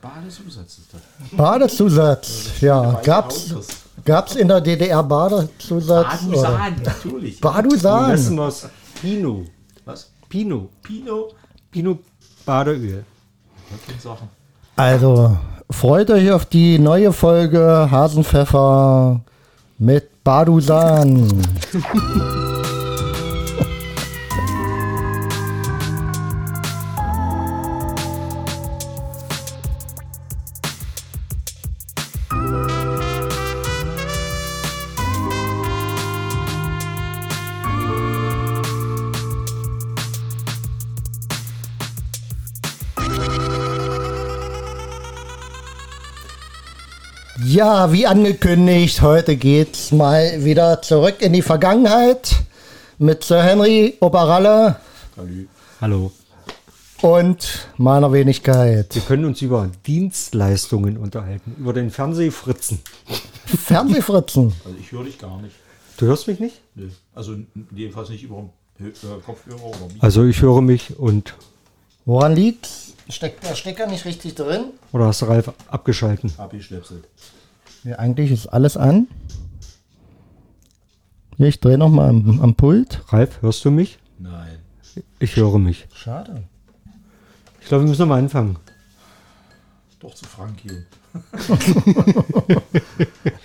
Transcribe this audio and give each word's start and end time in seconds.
Badezusatz 0.00 0.78
ist 0.78 0.94
das. 0.94 1.00
Badezusatz, 1.36 2.60
ja. 2.60 3.00
Gab's, 3.02 3.54
gab's 4.04 4.34
in 4.34 4.48
der 4.48 4.60
DDR 4.60 5.02
Badezusatz? 5.02 6.24
oder? 6.24 6.40
Badusan, 6.40 6.82
natürlich. 6.82 7.40
Badusan. 7.40 8.36
Wir 8.36 8.46
es 8.48 8.68
Pino. 9.00 9.44
Was? 9.84 10.10
Pino. 10.28 10.68
Pino. 10.82 11.28
Pino 11.70 11.98
Badeöl. 12.46 13.04
Das. 14.02 14.18
Also, 14.76 15.36
freut 15.70 16.10
euch 16.10 16.30
auf 16.32 16.46
die 16.46 16.78
neue 16.78 17.12
Folge 17.12 17.88
Hasenpfeffer 17.90 19.20
mit 19.78 20.24
Badusan. 20.24 21.28
Ja, 47.60 47.92
wie 47.92 48.06
angekündigt, 48.06 49.02
heute 49.02 49.36
geht's 49.36 49.92
mal 49.92 50.42
wieder 50.42 50.80
zurück 50.80 51.16
in 51.20 51.34
die 51.34 51.42
Vergangenheit 51.42 52.36
mit 52.96 53.22
Sir 53.22 53.42
Henry 53.42 53.98
Operalle 54.00 54.76
Salü. 55.14 55.46
Hallo. 55.78 56.10
und 57.02 57.68
meiner 57.76 58.14
Wenigkeit. 58.14 58.94
Wir 58.94 59.02
können 59.02 59.26
uns 59.26 59.42
über 59.42 59.70
Dienstleistungen 59.86 60.96
unterhalten, 60.96 61.54
über 61.58 61.74
den 61.74 61.90
Fernsehfritzen. 61.90 62.80
Fernsehfritzen. 63.44 64.54
Also 64.64 64.78
ich 64.80 64.90
höre 64.90 65.04
dich 65.04 65.18
gar 65.18 65.42
nicht. 65.42 65.54
Du 65.98 66.06
hörst 66.06 66.28
mich 66.28 66.40
nicht? 66.40 66.62
Nö. 66.76 66.88
Also 67.14 67.36
jedenfalls 67.76 68.08
nicht 68.08 68.22
über 68.24 68.48
äh, 68.80 68.84
Kopfhörer 69.26 69.62
oder 69.62 69.80
Mikro. 69.80 69.98
Also 69.98 70.24
ich 70.24 70.40
höre 70.40 70.62
mich 70.62 70.98
und 70.98 71.34
Woran 72.06 72.34
liegt's? 72.34 72.94
Steckt 73.10 73.44
der 73.44 73.54
Stecker 73.54 73.86
nicht 73.86 74.06
richtig 74.06 74.34
drin? 74.34 74.70
oder 74.92 75.08
hast 75.08 75.20
du 75.20 75.26
Ralf 75.26 75.52
abgeschalten? 75.68 76.32
abgeschnipselt. 76.38 77.04
Ja, 77.84 77.96
eigentlich 77.98 78.30
ist 78.30 78.46
alles 78.48 78.76
an. 78.76 79.08
Hier, 81.36 81.46
ich 81.48 81.60
drehe 81.60 81.78
nochmal 81.78 82.10
am, 82.10 82.40
am 82.40 82.54
Pult. 82.54 83.02
Ralf, 83.08 83.40
hörst 83.42 83.64
du 83.64 83.70
mich? 83.70 83.98
Nein. 84.18 84.58
Ich 85.18 85.36
höre 85.36 85.58
mich. 85.58 85.86
Schade. 85.94 86.44
Ich 87.60 87.68
glaube, 87.68 87.84
wir 87.84 87.88
müssen 87.88 88.08
mal 88.08 88.18
anfangen. 88.18 88.56
Doch 90.00 90.14
zu 90.14 90.24
Frankie. 90.26 90.84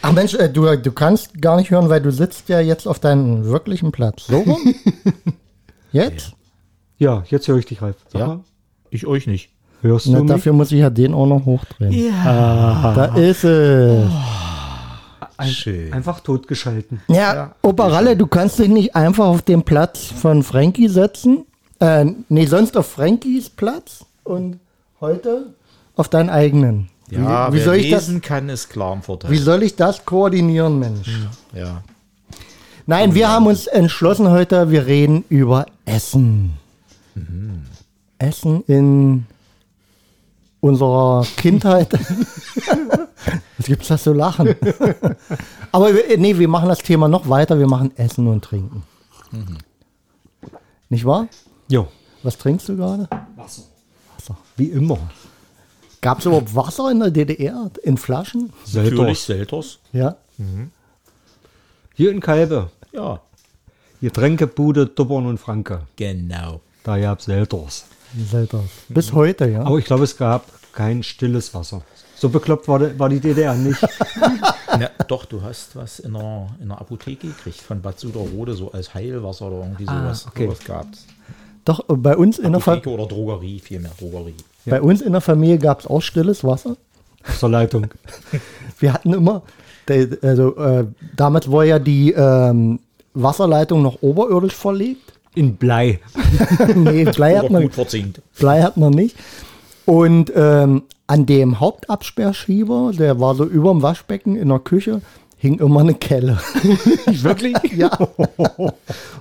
Ach 0.02 0.12
Mensch, 0.14 0.34
äh, 0.36 0.50
du, 0.50 0.76
du 0.78 0.92
kannst 0.92 1.42
gar 1.42 1.58
nicht 1.58 1.72
hören, 1.72 1.90
weil 1.90 2.02
du 2.02 2.12
sitzt 2.12 2.50
ja 2.50 2.60
jetzt 2.60 2.88
auf 2.88 3.00
deinem 3.00 3.46
wirklichen 3.46 3.92
Platz. 3.92 4.28
So 4.28 4.40
rum? 4.40 4.76
Jetzt? 5.92 6.34
Ja, 6.98 7.24
jetzt 7.30 7.48
höre 7.48 7.58
ich 7.58 7.66
dich, 7.66 7.82
Ralf. 7.82 7.96
Sag 8.10 8.20
Ja? 8.20 8.28
mal, 8.28 8.44
Ich 8.90 9.06
euch 9.08 9.28
nicht. 9.28 9.52
Hörst 9.88 10.08
Na, 10.08 10.18
du 10.18 10.24
mich? 10.24 10.32
dafür 10.32 10.54
muss 10.54 10.72
ich 10.72 10.80
ja 10.80 10.90
den 10.90 11.14
auch 11.14 11.26
noch 11.26 11.46
hochdrehen. 11.46 11.92
Ja. 11.92 12.94
Da 12.96 13.06
ist 13.16 13.44
es. 13.44 14.10
Ein, 15.38 15.50
Schön. 15.50 15.92
Einfach 15.92 16.22
totgeschalten. 16.22 17.02
Ja, 17.10 17.56
Operalle, 17.62 18.16
du 18.16 18.26
kannst 18.26 18.58
dich 18.58 18.70
nicht 18.70 18.96
einfach 18.96 19.26
auf 19.26 19.42
den 19.42 19.64
Platz 19.64 20.06
von 20.06 20.44
Frankie 20.44 20.88
setzen. 20.88 21.46
Äh, 21.80 22.06
nee, 22.30 22.46
sonst 22.46 22.78
auf 22.78 22.88
Frankies 22.88 23.50
Platz 23.50 24.06
und 24.24 24.60
heute 25.02 25.48
auf 25.98 26.08
deinen 26.08 26.30
eigenen. 26.30 26.90
Ja, 27.10 27.50
wie, 27.50 27.54
wie 27.54 27.58
wer 27.58 27.66
soll 27.66 27.76
ich 27.76 27.92
das? 27.92 28.08
lesen 28.08 28.22
kann, 28.22 28.48
ist 28.50 28.70
klar 28.70 28.94
im 28.94 29.02
Vorteil. 29.02 29.30
Wie 29.30 29.38
soll 29.38 29.64
ich 29.64 29.76
das 29.76 30.06
koordinieren, 30.06 30.80
Mensch? 30.80 31.20
Ja. 31.54 31.84
Nein, 32.88 33.14
wir 33.14 33.30
haben 33.30 33.48
uns 33.48 33.68
entschlossen 33.68 34.30
heute, 34.30 34.72
wir 34.72 34.86
reden 34.86 35.26
über 35.30 35.66
Essen. 35.86 36.54
Essen 38.20 38.64
in 38.68 39.26
unserer 40.66 41.26
Kindheit. 41.38 41.94
Was 43.58 43.68
gibt's 43.68 43.88
das 43.88 44.04
zu 44.04 44.14
lachen? 44.14 44.56
Aber 45.72 45.94
wir, 45.94 46.18
nee, 46.18 46.38
wir 46.38 46.48
machen 46.48 46.70
das 46.70 46.80
Thema 46.80 47.08
noch 47.08 47.30
weiter. 47.30 47.60
Wir 47.60 47.68
machen 47.68 47.96
Essen 47.98 48.28
und 48.28 48.44
Trinken. 48.44 48.84
Nicht 50.90 51.06
wahr? 51.06 51.28
Jo. 51.68 51.88
Was 52.24 52.38
trinkst 52.38 52.68
du 52.70 52.78
gerade? 52.78 53.08
Wasser. 53.36 53.64
Wasser. 54.16 54.38
Wie 54.58 54.72
immer. 54.72 54.98
Gab 56.02 56.20
es 56.20 56.26
überhaupt 56.26 56.56
Wasser 56.56 56.90
in 56.90 57.00
der 57.00 57.12
DDR? 57.12 57.70
In 57.84 57.98
Flaschen? 57.98 58.52
Natürlich 58.74 59.20
Selters. 59.20 59.26
Selters. 59.26 59.80
Ja. 59.94 60.18
Hier 61.94 62.12
in 62.12 62.20
Kalbe. 62.20 62.72
Ja. 62.92 63.22
Getränkebude 64.02 64.88
Dubbern 64.88 65.28
und 65.28 65.38
Franke. 65.40 65.82
Genau. 65.96 66.62
Da 66.84 66.98
gab 66.98 67.20
es 67.20 67.26
Selters. 67.26 67.86
Selters. 68.30 68.62
Bis 68.90 69.14
heute, 69.14 69.50
ja. 69.50 69.62
Aber 69.64 69.78
ich 69.78 69.86
glaube, 69.86 70.04
es 70.04 70.16
gab 70.18 70.46
kein 70.74 71.04
stilles 71.04 71.54
Wasser. 71.54 71.82
So 72.18 72.30
bekloppt 72.30 72.68
war, 72.68 72.80
die- 72.80 72.98
war 72.98 73.10
die 73.10 73.20
DDR 73.20 73.56
nicht. 73.56 73.80
Na, 74.80 74.90
doch, 75.08 75.26
du 75.26 75.42
hast 75.42 75.76
was 75.76 76.00
in 76.00 76.14
der, 76.14 76.48
in 76.62 76.70
der 76.70 76.80
Apotheke 76.80 77.28
gekriegt 77.28 77.62
von 77.62 77.82
Bad 77.82 78.00
Suderrode, 78.00 78.54
so 78.54 78.72
als 78.72 78.94
Heilwasser 78.94 79.48
oder 79.48 79.60
irgendwie 79.64 79.86
sowas. 79.86 80.26
okay. 80.28 80.46
Sowas 80.46 80.60
gab's. 80.66 81.06
Doch, 81.66 81.80
äh, 81.90 81.94
bei 81.96 82.16
uns 82.16 82.40
in 82.40 82.52
der, 82.52 82.62
Fa 82.62 82.74
Apotheke 82.74 82.90
oder 82.94 83.06
Drogerie, 83.08 83.60
vielmehr 83.60 83.92
Drogerie. 84.00 84.36
bei 84.66 84.82
uns 84.82 85.02
in 85.02 85.12
der 85.12 85.22
Familie 85.22 85.58
gab 85.58 85.82
es 85.82 85.88
auch 85.88 86.02
stilles 86.02 86.44
Wasser. 86.44 86.78
Der 87.42 87.50
Leitung. 87.50 87.88
Wir 88.80 88.94
hatten 88.94 89.14
immer, 89.14 89.42
also 90.22 90.56
äh, 90.58 90.86
damals 91.16 91.52
war 91.52 91.64
ja 91.66 91.80
die 91.80 92.12
ähm, 92.12 92.80
Wasserleitung 93.14 93.82
noch 93.82 94.02
oberirdisch 94.02 94.56
verlegt. 94.56 95.14
In 95.36 95.56
Blei. 95.58 96.00
nee, 96.76 97.06
Blei 97.06 97.38
hat, 97.38 97.50
man. 97.50 97.70
Blei 98.40 98.62
hat 98.62 98.78
man 98.78 98.92
nicht. 98.94 99.16
Und 99.86 100.32
ähm, 100.36 100.84
an 101.08 101.26
dem 101.26 101.60
Hauptabsperrschieber, 101.60 102.92
der 102.98 103.20
war 103.20 103.36
so 103.36 103.46
über 103.46 103.72
dem 103.72 103.82
Waschbecken 103.82 104.36
in 104.36 104.50
der 104.50 104.60
Küche, 104.60 105.02
hing 105.38 105.60
immer 105.60 105.82
eine 105.82 105.94
Kelle. 105.94 106.40
Wirklich? 107.06 107.56
ja. 107.76 107.90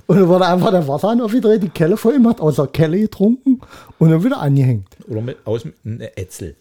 Und 0.07 0.17
dann 0.17 0.29
wurde 0.29 0.47
einfach 0.47 0.71
der 0.71 0.87
Wasserhahn 0.89 1.21
aufgedreht, 1.21 1.63
die 1.63 1.69
Kelle 1.69 1.97
voll 1.97 2.15
gemacht, 2.15 2.41
aus 2.41 2.57
der 2.57 2.69
Kelle 2.69 2.99
getrunken 3.01 3.61
und 3.99 4.11
dann 4.11 4.25
wieder 4.25 4.39
angehängt. 4.41 4.89
Oder 5.09 5.21
mit, 5.21 5.37
aus 5.45 5.65
eine 5.85 6.17
Ätzel. 6.17 6.57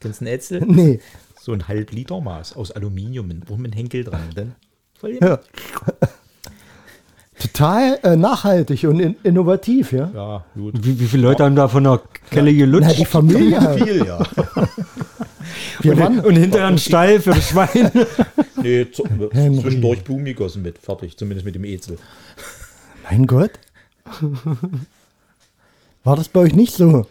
Kennst 0.00 0.20
du 0.20 0.24
einen 0.24 0.34
Ätzel? 0.34 0.64
Nee. 0.66 1.00
So 1.40 1.52
ein 1.52 1.68
halb 1.68 1.92
Liter 1.92 2.20
Maß 2.20 2.56
aus 2.56 2.72
Aluminium, 2.72 3.28
mit- 3.28 3.48
wo 3.48 3.56
mit 3.56 3.76
Henkel 3.76 4.02
dran. 4.02 4.22
Dann 4.34 4.54
voll 4.98 5.18
Ja. 5.22 5.38
Total 7.56 7.98
äh, 8.02 8.16
nachhaltig 8.16 8.84
und 8.84 9.00
in, 9.00 9.16
innovativ, 9.22 9.92
ja. 9.92 10.10
ja, 10.14 10.44
gut. 10.54 10.74
Wie, 10.84 11.00
wie 11.00 11.06
viele 11.06 11.22
Leute 11.22 11.44
haben 11.44 11.56
da 11.56 11.68
von 11.68 11.84
der 11.84 12.02
Kelle 12.30 12.52
Na, 12.52 12.58
gelutscht? 12.58 12.98
die 12.98 13.04
Familie 13.06 13.58
halt. 13.58 13.82
Viel, 13.82 14.06
ja. 14.06 14.18
Wir 15.80 15.98
waren, 15.98 16.20
und 16.20 16.36
hinterher 16.36 16.66
ein 16.66 16.76
Stall 16.76 17.18
für 17.20 17.30
das 17.30 17.48
Schwein. 17.48 17.90
Nee, 18.62 18.90
zu, 18.90 19.04
zwischendurch 19.04 20.02
Blumen 20.02 20.24
gegossen 20.24 20.62
mit. 20.62 20.78
Fertig, 20.78 21.16
zumindest 21.16 21.44
mit 21.44 21.54
dem 21.54 21.62
Ätzel. 21.64 21.98
mein 23.08 23.26
Gott. 23.26 23.52
War 26.02 26.16
das 26.16 26.28
bei 26.28 26.40
euch 26.40 26.54
nicht 26.54 26.74
so? 26.74 27.06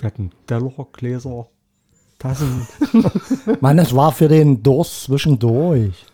Wir 0.00 0.06
hatten 0.06 0.32
Teller, 0.46 0.72
Gläser, 0.92 1.46
Tassen. 2.18 2.66
Mann, 3.60 3.76
das 3.76 3.94
war 3.94 4.12
für 4.12 4.28
den 4.28 4.62
Durst 4.62 5.04
zwischendurch. 5.04 6.04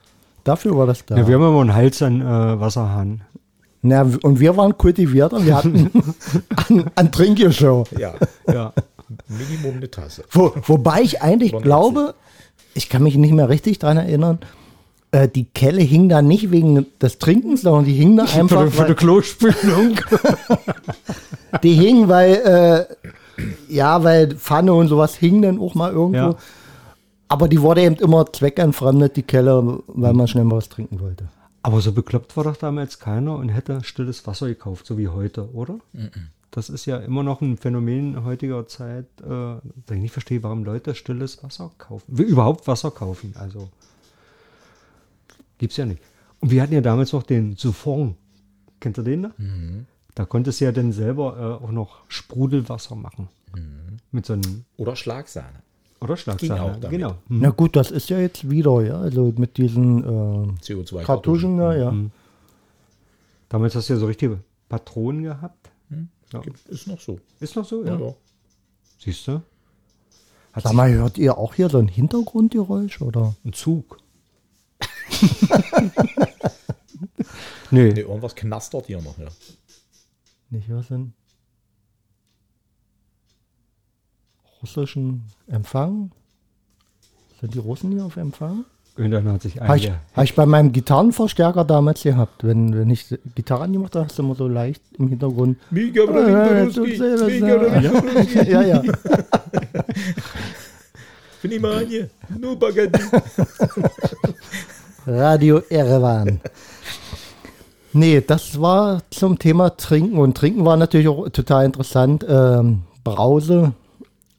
Dafür 0.48 0.78
war 0.78 0.86
das 0.86 1.04
da. 1.04 1.14
Ja, 1.14 1.28
wir 1.28 1.34
haben 1.34 1.42
immer 1.42 1.60
einen 1.60 1.74
Hals 1.74 2.00
an 2.00 2.22
äh, 2.22 2.24
Wasserhahn. 2.58 3.20
Na, 3.82 4.06
und 4.22 4.40
wir 4.40 4.56
waren 4.56 4.78
kultiviert 4.78 5.34
und 5.34 5.44
wir 5.44 5.54
hatten 5.54 5.90
an, 6.68 6.90
an 6.94 7.12
Trinkgeshow. 7.12 7.84
Ja, 7.98 8.14
Ja. 8.50 8.72
Minimum 9.28 9.76
eine 9.76 9.90
Tasse. 9.90 10.24
Wo, 10.30 10.54
wobei 10.64 11.02
ich 11.02 11.20
eigentlich 11.20 11.52
glaube, 11.52 12.14
ich 12.72 12.88
kann 12.88 13.02
mich 13.02 13.16
nicht 13.16 13.34
mehr 13.34 13.50
richtig 13.50 13.78
dran 13.78 13.98
erinnern, 13.98 14.38
äh, 15.12 15.28
die 15.28 15.44
Kelle 15.44 15.82
hing 15.82 16.08
da 16.08 16.22
nicht 16.22 16.50
wegen 16.50 16.86
des 17.00 17.18
Trinkens, 17.18 17.60
sondern 17.60 17.84
die 17.84 17.92
hing 17.92 18.16
da 18.16 18.26
Für, 18.26 18.40
einfach, 18.40 18.62
für 18.68 18.82
die 18.84 18.88
weil, 18.88 18.94
Klospülung. 18.94 20.00
die 21.62 21.74
hing, 21.74 22.08
weil, 22.08 22.86
äh, 23.38 23.42
ja, 23.68 24.02
weil 24.02 24.34
Pfanne 24.34 24.72
und 24.72 24.88
sowas 24.88 25.14
hing 25.14 25.42
dann 25.42 25.58
auch 25.58 25.74
mal 25.74 25.92
irgendwo. 25.92 26.16
Ja. 26.16 26.36
Aber 27.28 27.48
die 27.48 27.60
wurde 27.60 27.82
eben 27.82 27.96
immer 27.96 28.30
zweckentfremdet, 28.32 29.16
die 29.16 29.22
Kelle, 29.22 29.82
weil 29.86 30.14
man 30.14 30.26
schnell 30.28 30.44
mal 30.44 30.56
was 30.56 30.68
trinken 30.68 31.00
wollte. 31.00 31.28
Aber 31.62 31.80
so 31.80 31.92
bekloppt 31.92 32.36
war 32.36 32.44
doch 32.44 32.56
damals 32.56 32.98
keiner 32.98 33.36
und 33.36 33.50
hätte 33.50 33.84
stilles 33.84 34.26
Wasser 34.26 34.46
gekauft, 34.48 34.86
so 34.86 34.96
wie 34.96 35.08
heute, 35.08 35.52
oder? 35.52 35.78
Das 36.50 36.70
ist 36.70 36.86
ja 36.86 36.96
immer 36.96 37.22
noch 37.22 37.42
ein 37.42 37.58
Phänomen 37.58 38.24
heutiger 38.24 38.66
Zeit, 38.66 39.06
äh, 39.20 39.26
dass 39.28 39.60
ich 39.90 39.98
nicht 39.98 40.12
verstehe, 40.12 40.42
warum 40.42 40.64
Leute 40.64 40.94
stilles 40.94 41.42
Wasser 41.44 41.70
kaufen. 41.76 42.04
Wie 42.08 42.22
überhaupt 42.22 42.66
Wasser 42.66 42.90
kaufen. 42.90 43.34
Also 43.38 43.68
gibt's 45.58 45.76
ja 45.76 45.84
nicht. 45.84 46.00
Und 46.40 46.50
wir 46.50 46.62
hatten 46.62 46.72
ja 46.72 46.80
damals 46.80 47.12
noch 47.12 47.22
den 47.22 47.56
Souffon. 47.56 48.16
Kennt 48.80 48.96
ihr 48.96 49.04
den 49.04 49.20
noch? 49.22 49.30
Da 50.14 50.24
konntest 50.24 50.60
du 50.60 50.64
ja 50.64 50.72
dann 50.72 50.92
selber 50.92 51.58
äh, 51.60 51.64
auch 51.64 51.70
noch 51.70 51.98
Sprudelwasser 52.08 52.94
machen. 52.94 53.28
Mit 54.10 54.24
so 54.24 54.32
einem, 54.32 54.64
Oder 54.78 54.96
Schlagsahne. 54.96 55.62
Oder 56.00 56.16
Schlagsahne. 56.16 56.78
damit. 56.80 56.90
Genau. 56.90 57.16
Na 57.28 57.50
gut, 57.50 57.74
das 57.76 57.90
ist 57.90 58.08
ja 58.10 58.18
jetzt 58.18 58.48
wieder, 58.48 58.80
ja. 58.82 58.98
Also 59.00 59.32
mit 59.36 59.56
diesen 59.56 60.02
äh, 60.04 60.62
CO2 60.62 61.02
Kartuschen, 61.02 61.58
ja, 61.58 61.74
ja. 61.74 61.94
Damals 63.48 63.74
hast 63.74 63.88
du 63.88 63.94
ja 63.94 63.98
so 63.98 64.06
richtige 64.06 64.38
Patronen 64.68 65.22
gehabt. 65.24 65.70
Ja. 66.32 66.40
Gibt- 66.40 66.66
Ist 66.68 66.86
noch 66.86 67.00
so. 67.00 67.18
Ist 67.40 67.56
noch 67.56 67.64
so, 67.64 67.84
Ja. 67.84 67.94
ja. 67.98 68.06
ja. 68.06 68.14
Siehst 68.98 69.26
du? 69.28 69.40
Hat 70.52 70.62
Sag 70.64 70.72
mal, 70.72 70.92
hört 70.92 71.16
ihr 71.18 71.38
auch 71.38 71.54
hier 71.54 71.68
so 71.70 71.78
ein 71.78 71.88
Hintergrundgeräusch 71.88 73.00
oder? 73.00 73.34
Ein 73.44 73.52
Zug. 73.52 73.98
nee. 77.70 77.92
Nee, 77.92 78.00
irgendwas 78.00 78.34
knastert 78.34 78.86
hier 78.86 79.00
noch. 79.00 79.16
Ja. 79.18 79.28
Nicht 80.50 80.70
was 80.70 80.88
denn? 80.88 81.12
Russischen 84.62 85.24
Empfang? 85.46 86.10
Sind 87.40 87.54
die 87.54 87.58
Russen 87.58 87.92
hier 87.92 88.04
auf 88.04 88.16
Empfang? 88.16 88.64
Und 88.96 89.12
dann 89.12 89.28
hat 89.28 89.42
sich 89.42 89.60
Habe 89.60 89.76
ich, 89.76 89.90
hab 89.90 90.24
ich 90.24 90.34
bei 90.34 90.44
meinem 90.44 90.72
Gitarrenverstärker 90.72 91.64
damals 91.64 92.02
gehabt. 92.02 92.42
Wenn, 92.42 92.76
wenn 92.76 92.90
ich 92.90 93.16
Gitarre 93.36 93.62
angemacht 93.62 93.94
habe, 93.94 94.06
hast 94.06 94.18
du 94.18 94.24
immer 94.24 94.34
so 94.34 94.48
leicht 94.48 94.82
im 94.98 95.08
Hintergrund. 95.08 95.56
Mika 95.70 96.02
Äh, 96.02 96.68
ja, 98.50 98.62
ja. 98.62 98.82
Bin 101.42 101.52
ich 101.52 101.60
mal 101.60 101.86
hier. 101.86 102.10
Nur 102.36 102.58
Baguette. 102.58 102.98
Radio 105.06 105.62
Erevan. 105.68 106.40
Nee, 107.92 108.20
das 108.20 108.60
war 108.60 109.02
zum 109.10 109.38
Thema 109.38 109.76
Trinken. 109.76 110.18
Und 110.18 110.36
Trinken 110.36 110.64
war 110.64 110.76
natürlich 110.76 111.06
auch 111.06 111.28
total 111.28 111.66
interessant. 111.66 112.26
Ähm, 112.28 112.82
Brause 113.04 113.74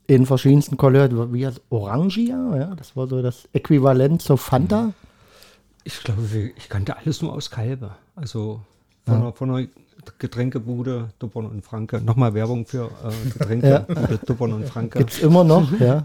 in 0.09 0.25
verschiedensten 0.25 0.75
Couleurs, 0.75 1.11
wie 1.31 1.45
heißt 1.45 1.61
Orangia, 1.69 2.57
ja, 2.57 2.75
das 2.75 2.95
war 2.95 3.07
so 3.07 3.21
das 3.21 3.47
Äquivalent 3.53 4.21
zur 4.21 4.37
Fanta. 4.37 4.93
Ich 5.83 6.03
glaube, 6.03 6.21
ich 6.57 6.67
kannte 6.67 6.97
alles 6.97 7.21
nur 7.21 7.33
aus 7.33 7.51
Kalbe. 7.51 7.91
Also 8.15 8.61
von, 9.05 9.15
einer, 9.15 9.31
von 9.33 9.49
einer 9.51 9.67
Getränkebude 10.17 11.09
Duppern 11.19 11.45
und 11.45 11.63
Franke. 11.63 12.01
Nochmal 12.01 12.33
Werbung 12.33 12.65
für 12.65 12.85
äh, 13.03 13.29
Getränkebude 13.37 14.19
Duppern 14.25 14.53
und 14.53 14.65
Franke. 14.67 14.97
Gibt's 14.99 15.19
immer 15.19 15.43
noch, 15.43 15.71
ja. 15.79 16.03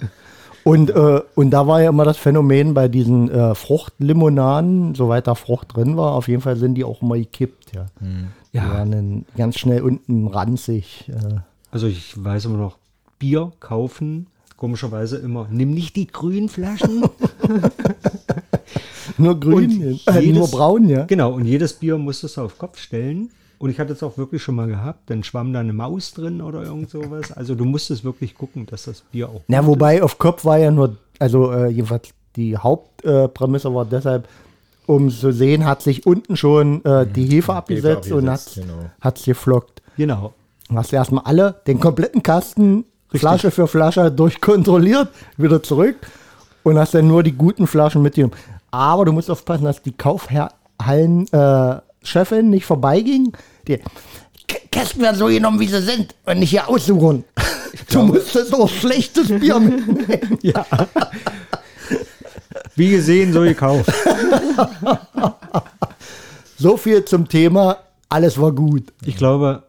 Und, 0.64 0.90
äh, 0.90 1.20
und 1.34 1.50
da 1.50 1.66
war 1.66 1.82
ja 1.82 1.88
immer 1.90 2.04
das 2.04 2.16
Phänomen 2.18 2.74
bei 2.74 2.88
diesen 2.88 3.30
äh, 3.30 3.54
Fruchtlimonaden, 3.54 4.94
soweit 4.94 5.26
da 5.26 5.34
Frucht 5.34 5.74
drin 5.76 5.96
war, 5.96 6.12
auf 6.12 6.28
jeden 6.28 6.42
Fall 6.42 6.56
sind 6.56 6.74
die 6.74 6.84
auch 6.84 7.02
immer 7.02 7.16
gekippt, 7.16 7.74
ja. 7.74 7.86
Die 8.00 8.56
Ja. 8.58 8.68
waren 8.70 9.24
ganz 9.36 9.58
schnell 9.58 9.82
unten 9.82 10.26
ranzig. 10.28 11.08
Äh. 11.08 11.40
Also 11.70 11.86
ich 11.86 12.22
weiß 12.22 12.44
immer 12.46 12.58
noch, 12.58 12.76
Bier 13.24 13.52
kaufen, 13.58 14.26
komischerweise 14.58 15.16
immer, 15.16 15.48
nimm 15.50 15.72
nicht 15.72 15.96
die 15.96 16.06
grünen 16.06 16.50
Flaschen. 16.50 17.02
Nur 19.16 19.40
grün, 19.40 19.98
Und 20.06 20.14
äh, 20.14 20.20
jedes- 20.20 20.38
nur 20.38 20.48
braun, 20.48 20.88
ja. 20.90 21.06
genau, 21.06 21.32
und 21.32 21.46
jedes 21.46 21.72
Bier 21.72 21.96
musstest 21.96 22.36
du 22.36 22.42
auf 22.42 22.58
Kopf 22.58 22.78
stellen. 22.78 23.30
Und 23.58 23.70
ich 23.70 23.80
hatte 23.80 23.94
es 23.94 24.02
auch 24.02 24.18
wirklich 24.18 24.42
schon 24.42 24.56
mal 24.56 24.66
gehabt, 24.66 25.08
dann 25.08 25.24
schwamm 25.24 25.54
da 25.54 25.60
eine 25.60 25.72
Maus 25.72 26.12
drin 26.12 26.42
oder 26.42 26.64
irgend 26.64 26.90
sowas. 26.90 27.32
Also 27.32 27.54
du 27.54 27.64
musstest 27.64 28.04
wirklich 28.04 28.34
gucken, 28.34 28.66
dass 28.66 28.84
das 28.84 29.00
Bier 29.00 29.30
auch. 29.30 29.40
Na, 29.48 29.64
wobei 29.64 30.02
auf 30.02 30.18
Kopf 30.18 30.44
war 30.44 30.58
ja 30.58 30.70
nur, 30.70 30.96
also 31.18 31.50
äh, 31.50 31.68
jedenfalls 31.68 32.10
die 32.36 32.58
Hauptprämisse 32.58 33.68
äh, 33.68 33.74
war 33.74 33.86
deshalb, 33.86 34.28
um 34.86 35.08
zu 35.08 35.32
sehen, 35.32 35.64
hat 35.64 35.80
sich 35.80 36.04
unten 36.04 36.36
schon 36.36 36.84
äh, 36.84 37.06
die 37.06 37.24
Hefe 37.24 37.54
abgesetzt 37.54 38.12
und 38.12 38.28
hat 38.28 38.40
abgesetzt, 38.40 38.66
genau. 39.00 39.24
geflockt. 39.24 39.80
Genau. 39.96 40.34
Hast 40.74 40.92
du 40.92 40.96
erstmal 40.96 41.24
alle, 41.24 41.54
den 41.66 41.80
kompletten 41.80 42.22
Kasten, 42.22 42.84
Flasche 43.18 43.50
für 43.50 43.66
Flasche 43.66 44.10
durchkontrolliert, 44.10 45.08
wieder 45.36 45.62
zurück 45.62 45.96
und 46.62 46.78
hast 46.78 46.94
dann 46.94 47.08
nur 47.08 47.22
die 47.22 47.32
guten 47.32 47.66
Flaschen 47.66 48.00
mitgenommen. 48.02 48.34
Aber 48.70 49.04
du 49.04 49.12
musst 49.12 49.30
aufpassen, 49.30 49.64
dass 49.64 49.82
die 49.82 49.92
Kaufhallen-Chefin 49.92 52.48
nicht 52.50 52.64
vorbeiging. 52.66 53.32
Die 53.68 53.78
Kästen 54.70 55.02
werden 55.02 55.16
so 55.16 55.26
genommen, 55.26 55.60
wie 55.60 55.68
sie 55.68 55.80
sind 55.80 56.14
und 56.26 56.40
nicht 56.40 56.50
hier 56.50 56.68
aussuchen. 56.68 57.24
Du 57.90 58.02
musstest 58.02 58.52
auch 58.54 58.68
schlechtes 58.68 59.28
Bier 59.28 59.58
mitnehmen. 59.60 60.38
Ja. 60.42 60.66
Wie 62.76 62.90
gesehen, 62.90 63.32
so 63.32 63.40
gekauft. 63.42 63.88
So 66.58 66.76
viel 66.76 67.04
zum 67.04 67.28
Thema, 67.28 67.78
alles 68.08 68.40
war 68.40 68.50
gut. 68.52 68.92
Ich 69.04 69.16
glaube, 69.16 69.62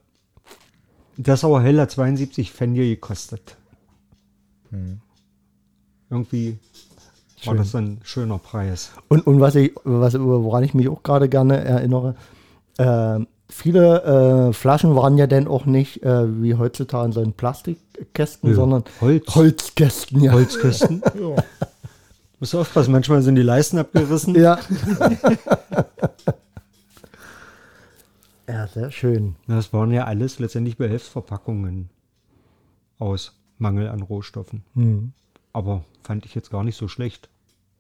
das 1.18 1.42
Sauer 1.42 1.62
Hell 1.62 1.80
hat 1.80 1.92
72 1.92 2.52
Pfennige 2.52 2.88
gekostet. 2.88 3.58
Irgendwie 6.10 6.58
war 7.46 7.56
das 7.56 7.76
ein 7.76 8.00
schöner 8.04 8.38
Preis. 8.38 8.92
Und, 9.08 9.26
und 9.28 9.40
was 9.40 9.56
ich, 9.56 9.74
was, 9.84 10.20
woran 10.20 10.64
ich 10.64 10.74
mich 10.74 10.90
auch 10.90 11.04
gerade 11.04 11.30
gerne 11.30 11.64
erinnere, 11.64 12.16
äh, 12.78 13.20
viele 13.50 14.50
äh, 14.50 14.54
Flaschen 14.54 14.96
waren 14.96 15.18
ja 15.18 15.28
dann 15.28 15.48
auch 15.48 15.66
nicht 15.66 16.04
äh, 16.04 16.42
wie 16.42 16.56
heutzutage 16.56 17.06
in 17.06 17.12
so 17.12 17.22
einen 17.22 17.34
Plastikkästen, 17.34 18.50
Nö, 18.50 18.56
sondern 18.56 18.84
Holz. 19.02 19.36
Holzkästen. 19.36 20.22
Ja. 20.22 20.34
Holzkästen. 20.34 21.02
Ja. 21.20 21.44
Muss 22.42 22.54
aufpassen, 22.54 22.92
manchmal 22.92 23.22
sind 23.22 23.36
die 23.36 23.42
Leisten 23.42 23.78
abgerissen. 23.78 24.36
ja. 24.36 24.60
ja, 28.48 28.68
sehr 28.68 28.92
schön. 28.92 29.36
Das 29.48 29.74
waren 29.74 29.92
ja 29.92 30.06
alles 30.06 30.40
letztendlich 30.40 30.78
Behelfsverpackungen 30.78 31.90
aus 33.00 33.40
Mangel 33.58 33.90
an 33.90 34.02
Rohstoffen. 34.02 34.64
Hm. 34.74 35.14
Aber 35.54 35.84
fand 36.04 36.26
ich 36.26 36.36
jetzt 36.36 36.52
gar 36.52 36.64
nicht 36.64 36.78
so 36.78 36.88
schlecht. 36.88 37.30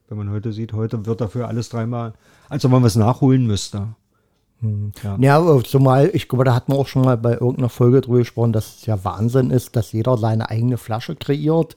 Wenn 0.07 0.17
man 0.17 0.29
heute 0.29 0.53
sieht, 0.53 0.73
heute 0.73 1.05
wird 1.05 1.21
dafür 1.21 1.47
alles 1.47 1.69
dreimal, 1.69 2.13
als 2.47 2.63
ob 2.63 2.71
man 2.71 2.83
was 2.83 2.95
nachholen 2.95 3.47
müsste. 3.47 3.95
Ja. 5.03 5.17
Ja, 5.19 5.63
zumal, 5.63 6.09
ich 6.13 6.27
glaube, 6.27 6.45
da 6.45 6.55
hat 6.55 6.69
man 6.69 6.77
auch 6.77 6.87
schon 6.87 7.03
mal 7.03 7.17
bei 7.17 7.33
irgendeiner 7.33 7.69
Folge 7.69 8.01
drüber 8.01 8.19
gesprochen, 8.19 8.53
dass 8.53 8.77
es 8.77 8.85
ja 8.85 9.03
Wahnsinn 9.03 9.51
ist, 9.51 9.75
dass 9.75 9.91
jeder 9.91 10.17
seine 10.17 10.49
eigene 10.49 10.77
Flasche 10.77 11.15
kreiert 11.15 11.75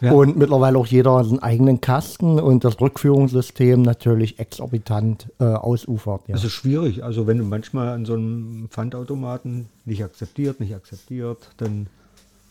Ja. 0.00 0.12
und 0.12 0.36
mittlerweile 0.36 0.78
auch 0.78 0.86
jeder 0.86 1.24
seinen 1.24 1.38
eigenen 1.42 1.80
Kasten 1.80 2.38
und 2.38 2.64
das 2.64 2.80
Rückführungssystem 2.80 3.82
natürlich 3.82 4.38
exorbitant 4.38 5.30
äh, 5.40 5.44
ausufert. 5.44 6.22
Ja. 6.26 6.34
Das 6.34 6.44
ist 6.44 6.52
schwierig. 6.52 7.04
Also 7.04 7.26
wenn 7.26 7.38
du 7.38 7.44
manchmal 7.44 7.88
an 7.88 8.04
so 8.04 8.14
einem 8.14 8.68
Pfandautomaten 8.70 9.68
nicht 9.84 10.02
akzeptiert, 10.04 10.60
nicht 10.60 10.74
akzeptiert, 10.74 11.50
dann 11.56 11.86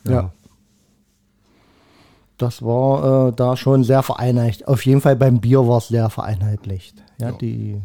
Ja. 0.07 0.31
Das 2.38 2.62
war 2.63 3.30
äh, 3.30 3.34
da 3.34 3.56
schon 3.56 3.84
sehr 3.84 4.04
vereinheitlicht. 4.04 4.68
Auf 4.68 4.85
jeden 4.85 5.02
Fall 5.02 5.16
beim 5.16 5.40
Bier 5.40 5.68
war 5.68 5.78
es 5.78 5.90
sehr 5.90 6.09
vereinheitlicht. 6.09 6.95
Ja, 7.19 7.31
die. 7.31 7.80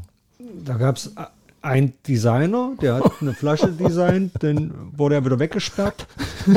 Da 0.64 0.74
gab 0.74 0.96
es 0.96 1.12
einen 1.60 1.92
Designer, 2.06 2.72
der 2.80 2.94
hat 2.94 3.12
eine 3.20 3.34
Flasche 3.34 3.70
designt, 3.72 4.32
dann 4.40 4.72
wurde 4.96 5.16
er 5.16 5.24
wieder 5.24 5.38
weggesperrt. 5.38 6.06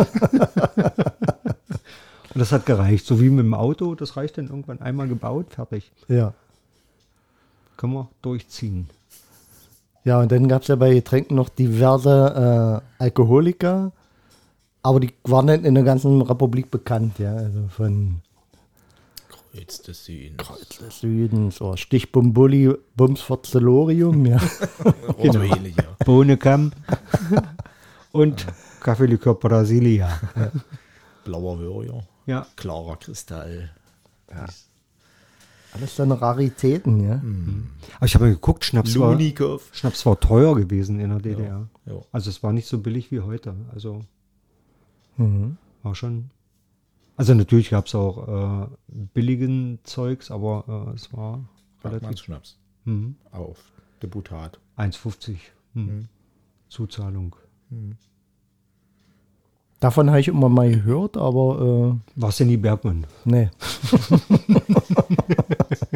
Und 2.34 2.40
das 2.40 2.52
hat 2.52 2.66
gereicht. 2.66 3.06
So 3.06 3.20
wie 3.20 3.30
mit 3.30 3.46
dem 3.46 3.54
Auto, 3.54 3.96
das 3.96 4.16
reicht 4.16 4.38
dann 4.38 4.48
irgendwann 4.48 4.82
einmal 4.82 5.08
gebaut, 5.08 5.48
fertig. 5.50 5.92
Ja. 6.08 6.34
Können 7.78 7.94
wir 7.94 8.10
durchziehen. 8.22 8.90
Ja, 10.04 10.20
und 10.20 10.32
dann 10.32 10.48
gab 10.48 10.64
es 10.64 10.68
ja 10.68 10.76
bei 10.76 10.94
Getränken 10.94 11.36
noch 11.36 11.50
diverse 11.50 12.82
äh, 13.00 13.04
Alkoholiker, 13.04 13.92
aber 14.82 15.00
die 15.00 15.14
waren 15.24 15.48
dann 15.48 15.64
in 15.64 15.76
der 15.76 15.84
ganzen 15.84 16.22
Republik 16.22 16.72
bekannt, 16.72 17.20
ja. 17.20 17.36
Also 17.36 17.68
von 17.68 18.22
Kreuz 19.30 19.82
des 19.82 20.06
Südens. 20.06 20.38
Kreuz 20.38 20.78
des 20.80 21.00
Südens, 21.02 21.56
so 21.58 21.76
Stichbumbulli, 21.76 22.74
Bumsforzelorium, 22.96 24.26
ja. 24.26 24.40
Oder 25.18 25.34
so 25.34 25.42
ähnlich, 25.42 25.76
ja. 25.76 25.96
Und 28.12 28.48
Kaffeelikör 28.80 29.36
Brasilia. 29.36 30.20
Blauer 31.24 31.60
Würger. 31.60 32.04
Ja. 32.26 32.46
Klarer 32.56 32.98
Kristall. 32.98 33.72
Alles 35.74 35.96
dann 35.96 36.12
Raritäten, 36.12 37.02
ja. 37.04 37.22
Aber 37.98 38.06
ich 38.06 38.14
habe 38.16 38.26
mal 38.26 38.34
geguckt, 38.34 38.66
Schnaps 38.66 38.98
war. 39.00 39.18
Schnaps 39.72 40.06
war 40.06 40.20
teuer 40.20 40.56
gewesen 40.56 41.00
in 41.00 41.10
der 41.10 41.20
DDR. 41.20 41.70
Ja. 41.86 42.02
Also 42.12 42.30
es 42.30 42.44
war 42.44 42.52
nicht 42.54 42.68
so 42.68 42.80
billig 42.80 43.12
wie 43.12 43.22
heute. 43.22 43.56
Also 43.74 44.02
Mhm. 45.18 45.58
war 45.84 45.96
schon. 45.96 46.30
Also 47.18 47.34
natürlich 47.34 47.70
gab 47.70 47.88
es 47.88 47.96
auch 47.96 48.66
äh, 48.66 48.68
billigen 49.14 49.80
Zeugs, 49.84 50.32
aber 50.32 50.88
äh, 50.92 50.96
es 50.96 51.12
war 51.14 51.34
relativ 51.84 52.00
Bergmannsschnaps. 52.02 52.58
mhm. 52.86 53.16
Auf 53.32 53.60
Deputat. 54.02 54.60
1,50 54.78 55.38
mhm. 55.74 56.08
Zuzahlung. 56.70 57.36
Davon 59.82 60.10
habe 60.10 60.20
ich 60.20 60.28
immer 60.28 60.48
mal 60.48 60.72
gehört, 60.72 61.18
aber 61.18 61.98
War 62.16 62.30
es 62.30 62.38
ja 62.40 62.46
nie 62.46 62.56
Bergmann. 62.56 63.04
äh, 63.04 63.08
nee. 63.26 63.50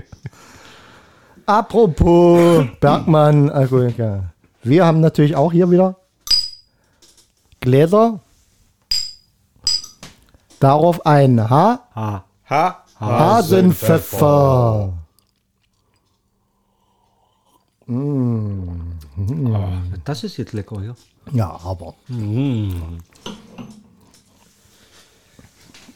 Apropos 1.46 2.66
Bergmann, 2.80 3.52
Alkoholiker. 3.52 4.34
Wir 4.64 4.86
haben 4.88 5.00
natürlich 5.02 5.36
auch 5.36 5.52
hier 5.52 5.70
wieder 5.70 5.98
Gläser. 7.60 8.20
Darauf 10.60 11.06
ein 11.06 11.48
Ha 11.48 11.84
Ha. 11.94 12.24
Ha, 12.50 12.84
Hasenpfeffer. 13.00 14.94
Das 20.04 20.24
ist 20.24 20.38
jetzt 20.38 20.54
lecker 20.54 20.82
hier. 20.82 20.96
Ja, 21.32 21.60
aber. 21.64 21.94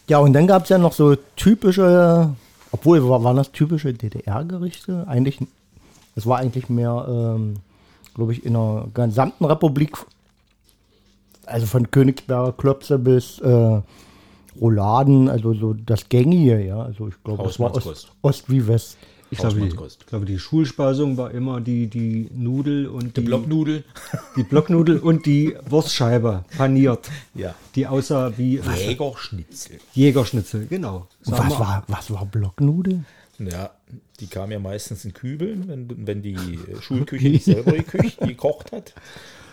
Ja, 0.09 0.17
und 0.19 0.33
dann 0.33 0.47
gab 0.47 0.63
es 0.63 0.69
ja 0.69 0.77
noch 0.77 0.93
so 0.93 1.15
typische, 1.35 2.33
obwohl 2.71 3.07
wa- 3.07 3.23
waren 3.23 3.37
das 3.37 3.51
typische 3.51 3.93
DDR-Gerichte? 3.93 5.05
Eigentlich, 5.07 5.39
es 6.15 6.25
war 6.25 6.39
eigentlich 6.39 6.67
mehr, 6.69 7.05
ähm, 7.07 7.55
glaube 8.15 8.33
ich, 8.33 8.43
in 8.45 8.53
der 8.53 8.87
gesamten 8.93 9.45
Republik, 9.45 9.97
also 11.45 11.65
von 11.65 11.89
Königsberger 11.91 12.53
Klöpse 12.53 12.99
bis 12.99 13.39
äh, 13.39 13.81
Rouladen, 14.59 15.29
also 15.29 15.53
so 15.53 15.73
das 15.73 16.09
Gängige, 16.09 16.59
ja. 16.65 16.81
Also 16.81 17.07
ich 17.07 17.23
glaube, 17.23 17.43
es 17.49 17.59
war 17.59 17.71
Ost. 17.77 17.85
Ost 18.21 18.49
wie 18.49 18.67
West. 18.67 18.97
Ich 19.31 19.37
glaube, 19.37 19.59
die, 19.59 19.75
glaube, 20.07 20.25
die 20.25 20.39
Schulspeisung 20.39 21.17
war 21.17 21.31
immer 21.31 21.61
die, 21.61 21.87
die 21.87 22.29
Nudel 22.33 22.87
und 22.87 23.15
die, 23.15 23.21
Blocknudel. 23.21 23.83
die 24.35 24.43
Blocknudel 24.43 24.99
und 24.99 25.25
die 25.25 25.55
Wurstscheibe 25.67 26.45
paniert. 26.57 27.09
Ja. 27.35 27.53
Die 27.75 27.85
aussah 27.85 28.33
wie 28.37 28.59
Jägerschnitzel. 28.59 29.79
Jägerschnitzel, 29.93 30.67
genau. 30.67 31.07
Und 31.25 31.35
Sag 31.35 31.39
was 31.39 31.49
mal, 31.49 31.59
war, 31.59 31.83
was 31.87 32.11
war 32.11 32.25
Blocknudel? 32.25 33.03
Ja, 33.39 33.69
die 34.19 34.27
kam 34.27 34.51
ja 34.51 34.59
meistens 34.59 35.05
in 35.05 35.13
Kübeln, 35.13 35.67
wenn, 35.67 36.07
wenn 36.07 36.21
die 36.21 36.33
äh, 36.35 36.81
Schulküche 36.81 37.29
nicht 37.29 37.45
selber 37.45 37.73
gekocht 37.73 38.71
hat. 38.71 38.93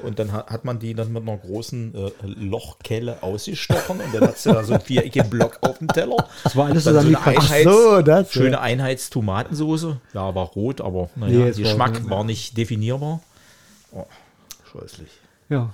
Und 0.03 0.19
dann 0.19 0.31
hat, 0.33 0.51
hat 0.51 0.65
man 0.67 0.79
die 0.79 0.93
dann 0.93 1.11
mit 1.13 1.23
einer 1.23 1.39
großen 1.39 1.95
äh, 1.95 2.11
Lochkelle 2.27 3.23
ausgestochen 3.23 3.99
und 4.01 4.15
dann 4.15 4.29
hat 4.29 4.37
sie 4.39 4.53
da 4.53 4.63
so 4.63 4.75
einen 4.75 4.83
viereckigen 4.83 5.31
Block 5.31 5.59
auf 5.63 5.79
dem 5.79 5.89
Teller. 5.89 6.29
Das 6.45 6.55
war 6.55 6.67
alles 6.67 6.85
so 6.85 6.91
eine 6.91 7.19
Einheits, 7.19 7.65
so, 7.65 8.03
das, 8.03 8.31
schöne 8.31 8.53
ja. 8.53 8.61
Einheitstomatensoße. 8.61 9.97
Ja, 10.13 10.35
war 10.35 10.47
rot, 10.49 10.83
aber 10.83 11.09
naja, 11.17 11.39
Nee, 11.39 11.49
es 11.49 11.57
war- 11.57 11.63
Geschmack 11.65 12.11
war 12.11 12.25
nicht 12.25 12.59
definierbar. 12.59 13.21
Oh, 13.93 14.05
scheußlich. 14.71 15.09
Ja. 15.49 15.73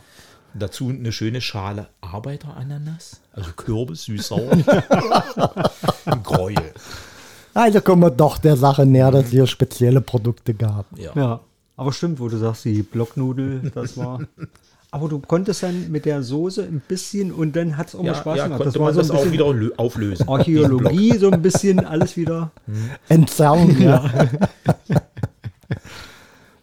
Dazu 0.54 0.90
eine 0.90 1.10
schöne 1.12 1.40
Schale 1.40 1.88
Arbeiterananas, 2.02 3.22
also 3.32 3.50
Kürbis, 3.56 4.04
süß-sauer. 4.04 4.52
Ein 6.04 6.22
Gräuel. 6.22 6.72
Also 7.54 7.80
kommen 7.80 8.02
wir 8.02 8.10
doch 8.10 8.38
der 8.38 8.56
Sache 8.56 8.86
näher, 8.86 9.10
dass 9.10 9.24
es 9.26 9.30
hier 9.30 9.46
spezielle 9.46 10.00
Produkte 10.00 10.54
gab. 10.54 10.86
Ja. 10.98 11.10
ja. 11.14 11.40
Aber 11.76 11.92
stimmt, 11.92 12.20
wo 12.20 12.28
du 12.28 12.36
sagst, 12.36 12.64
die 12.64 12.82
Blocknudel, 12.82 13.70
das 13.74 13.96
war. 13.96 14.20
Aber 14.90 15.08
du 15.08 15.20
konntest 15.20 15.62
dann 15.62 15.90
mit 15.90 16.04
der 16.04 16.22
Soße 16.22 16.62
ein 16.64 16.82
bisschen 16.86 17.32
und 17.32 17.56
dann 17.56 17.76
hat 17.78 17.88
es 17.88 17.94
auch 17.94 18.00
mal 18.02 18.08
Ja, 18.08 18.14
Spaß 18.14 18.36
ja, 18.36 18.44
gemacht. 18.44 18.66
Das 18.66 18.74
war 18.78 18.82
man 18.92 18.94
so 18.94 19.00
ein 19.00 19.08
das 19.08 19.10
auch 19.10 19.22
bisschen 19.24 19.32
wieder 19.32 19.46
lö- 19.46 19.72
auflösen. 19.78 20.28
Archäologie, 20.28 21.16
so 21.16 21.30
ein 21.30 21.40
bisschen 21.40 21.80
alles 21.84 22.16
wieder. 22.18 22.50
Entzerren, 23.08 23.80
ja. 23.80 24.04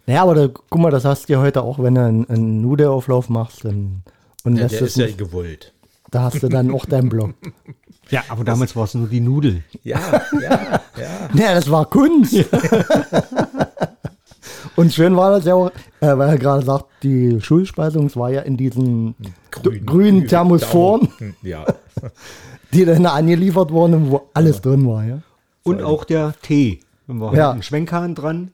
naja, 0.06 0.22
aber 0.22 0.34
da, 0.34 0.48
guck 0.48 0.80
mal, 0.80 0.90
das 0.90 1.04
hast 1.04 1.28
du 1.28 1.32
ja 1.34 1.40
heute 1.40 1.62
auch, 1.62 1.78
wenn 1.80 1.94
du 1.96 2.04
einen, 2.04 2.28
einen 2.30 2.60
Nudelauflauf 2.62 3.28
machst. 3.28 3.64
Dann, 3.64 4.02
und 4.44 4.56
Ja, 4.56 4.66
es 4.66 4.80
ist 4.80 4.96
ja 4.96 5.06
nicht, 5.06 5.18
gewollt. 5.18 5.72
da 6.10 6.22
hast 6.22 6.42
du 6.42 6.48
dann 6.48 6.70
auch 6.72 6.84
deinen 6.86 7.08
Block. 7.08 7.34
Ja, 8.10 8.22
aber 8.28 8.44
damals 8.44 8.74
war 8.76 8.84
es 8.84 8.94
nur 8.94 9.06
die 9.08 9.20
Nudel. 9.20 9.62
Ja, 9.84 9.98
ja, 10.40 10.60
ja. 10.96 11.08
Ja, 11.34 11.54
das 11.54 11.70
war 11.70 11.84
Kunst. 11.86 12.34
Und 14.76 14.92
schön 14.92 15.16
war 15.16 15.30
das 15.30 15.44
ja 15.44 15.54
auch, 15.54 15.70
äh, 16.00 16.16
weil 16.16 16.28
er 16.30 16.38
gerade 16.38 16.64
sagt, 16.64 16.86
die 17.02 17.40
Schulspeisung, 17.40 18.06
es 18.06 18.16
war 18.16 18.30
ja 18.30 18.40
in 18.42 18.56
diesen 18.56 19.14
Grün, 19.50 19.84
grünen 19.86 20.26
Thermosform, 20.26 21.08
Thermo- 21.18 21.34
Ja. 21.42 21.64
die 22.72 22.84
dann 22.84 23.04
angeliefert 23.06 23.70
wurden, 23.72 24.10
wo 24.10 24.28
alles 24.32 24.60
drin 24.60 24.86
war. 24.86 25.04
Ja? 25.04 25.18
Und 25.64 25.82
auch 25.82 26.04
der 26.04 26.34
Tee. 26.40 26.80
Dann 27.06 27.20
war 27.20 27.34
Ja. 27.34 27.50
ein 27.52 27.62
Schwenkhahn 27.62 28.14
dran. 28.14 28.52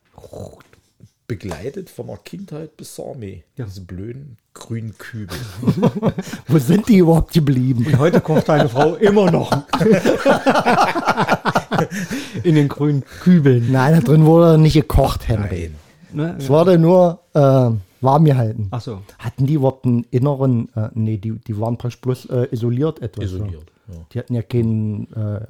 Begleitet 1.26 1.90
von 1.90 2.06
der 2.06 2.18
Kindheit 2.18 2.76
bis 2.76 2.94
zur 2.94 3.10
Armee. 3.10 3.42
Diese 3.58 3.80
blöden 3.80 4.38
grünen 4.54 4.96
Kübel. 4.96 5.36
Wo 6.48 6.58
sind 6.58 6.88
die 6.88 6.98
überhaupt 6.98 7.32
geblieben? 7.32 7.84
Und 7.84 7.98
heute 7.98 8.20
kocht 8.20 8.48
deine 8.48 8.68
Frau 8.68 8.94
immer 8.94 9.30
noch. 9.30 9.50
In 12.42 12.54
den 12.54 12.68
grünen 12.68 13.04
Kübeln. 13.04 13.70
Nein, 13.70 13.94
da 13.94 14.00
drin 14.00 14.24
wurde 14.24 14.56
nicht 14.56 14.74
gekocht, 14.74 15.28
Henry. 15.28 15.72
Nein. 16.12 16.36
Ne? 16.36 16.36
Es 16.38 16.48
wurde 16.48 16.78
nur 16.78 17.20
äh, 17.34 17.70
warm 18.00 18.24
gehalten. 18.24 18.68
Ach 18.70 18.80
so. 18.80 19.02
Hatten 19.18 19.46
die 19.46 19.54
überhaupt 19.54 19.84
einen 19.84 20.06
inneren, 20.10 20.68
äh, 20.74 20.88
nee, 20.94 21.18
die, 21.18 21.32
die 21.32 21.60
waren 21.60 21.76
praktisch 21.76 22.00
bloß 22.00 22.26
äh, 22.26 22.48
isoliert 22.52 23.02
etwas. 23.02 23.26
Isoliert. 23.26 23.70
Ja. 23.88 23.94
Ja. 23.94 24.00
Die 24.12 24.18
hatten 24.18 24.34
ja 24.34 24.42
kein 24.42 25.12
äh, 25.12 25.40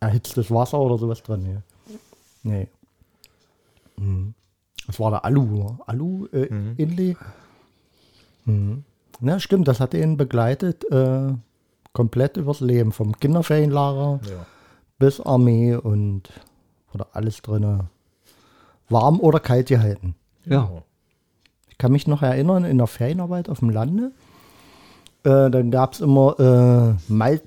erhitztes 0.00 0.50
Wasser 0.50 0.78
oder 0.78 0.98
sowas 0.98 1.22
drin. 1.22 1.46
Ja. 1.46 1.62
Nee. 2.42 2.68
Mhm. 3.96 4.34
Das 4.90 4.98
war 4.98 5.12
der 5.12 5.24
Alu, 5.24 5.60
oder? 5.62 5.78
Alu 5.86 6.26
äh, 6.32 6.46
Inlay. 6.76 7.16
Mhm. 8.44 8.82
Ja, 9.20 9.38
stimmt, 9.38 9.68
das 9.68 9.78
hat 9.78 9.94
ihn 9.94 10.16
begleitet, 10.16 10.84
äh, 10.90 11.32
komplett 11.92 12.36
übers 12.36 12.58
Leben. 12.60 12.90
Vom 12.90 13.16
Kinderferienlager 13.16 14.18
Ja. 14.28 14.46
bis 14.98 15.20
Armee 15.20 15.76
und 15.76 16.22
wurde 16.90 17.06
alles 17.12 17.40
drin. 17.40 17.84
Warm 18.88 19.20
oder 19.20 19.38
kalt 19.38 19.68
gehalten. 19.68 20.16
Ja. 20.44 20.68
Ich 21.68 21.78
kann 21.78 21.92
mich 21.92 22.08
noch 22.08 22.22
erinnern, 22.22 22.64
in 22.64 22.78
der 22.78 22.88
Ferienarbeit 22.88 23.48
auf 23.48 23.60
dem 23.60 23.70
Lande, 23.70 24.10
äh, 25.22 25.50
dann 25.50 25.70
gab 25.70 25.92
es 25.92 26.00
immer 26.00 26.34
äh, 26.40 27.12
Mal, 27.12 27.40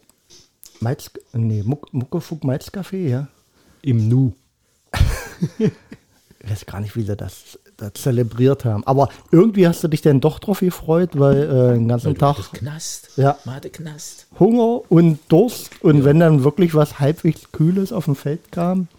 Malz, 0.80 1.12
nee, 1.34 1.62
Muck, 1.66 1.94
Muckefuck 1.94 2.46
Malzkaffee, 2.46 3.10
ja. 3.10 3.28
Im 3.82 4.08
Nu. 4.08 4.32
Ich 6.44 6.52
weiß 6.52 6.66
gar 6.66 6.82
nicht, 6.82 6.96
wie 6.98 7.04
sie 7.04 7.16
das, 7.16 7.58
das 7.78 7.94
zelebriert 7.94 8.66
haben. 8.66 8.86
Aber 8.86 9.08
irgendwie 9.32 9.66
hast 9.66 9.84
du 9.84 9.88
dich 9.88 10.02
dann 10.02 10.20
doch 10.20 10.40
drauf 10.40 10.60
gefreut, 10.60 11.12
weil 11.14 11.44
äh, 11.44 11.74
den 11.76 11.88
ganzen 11.88 12.18
Tag 12.18 12.52
Knast. 12.52 13.12
Ja. 13.16 13.38
Man 13.46 13.56
hatte 13.56 13.70
Knast. 13.70 14.28
Hunger 14.40 14.82
und 14.90 15.20
Durst. 15.30 15.82
Und 15.82 16.04
wenn 16.04 16.20
dann 16.20 16.44
wirklich 16.44 16.76
was 16.76 17.00
halbwegs 17.00 17.52
Kühles 17.54 17.94
auf 17.94 18.06
dem 18.06 18.16
Feld 18.16 18.52
kam, 18.52 18.90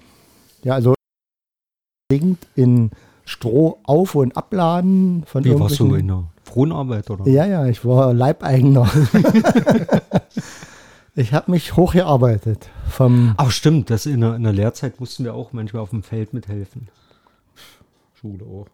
ja, 0.63 0.75
also 0.75 0.95
in 2.55 2.91
Stroh 3.25 3.79
auf- 3.85 4.15
und 4.15 4.37
abladen 4.37 5.25
von 5.27 5.45
Wie 5.45 5.59
warst 5.59 5.81
du 5.81 5.95
in 5.95 6.09
der 6.09 6.25
Fronarbeit 6.45 7.11
oder? 7.11 7.29
Ja, 7.29 7.47
ja, 7.47 7.67
ich 7.67 7.85
war 7.85 8.15
Leibeigener. 8.15 8.89
ich 11.15 11.33
habe 11.33 11.51
mich 11.51 11.77
hochgearbeitet. 11.77 12.69
Vom, 12.89 13.35
Ach 13.37 13.51
stimmt, 13.51 13.91
das 13.91 14.07
in 14.07 14.21
der, 14.21 14.37
in 14.37 14.45
der 14.45 14.53
Lehrzeit 14.53 15.01
mussten 15.01 15.25
wir 15.25 15.35
auch 15.35 15.53
manchmal 15.53 15.83
auf 15.83 15.91
dem 15.91 16.03
Feld 16.03 16.33
mithelfen. 16.33 16.89
Schule 18.25 18.47
auch. 18.47 18.69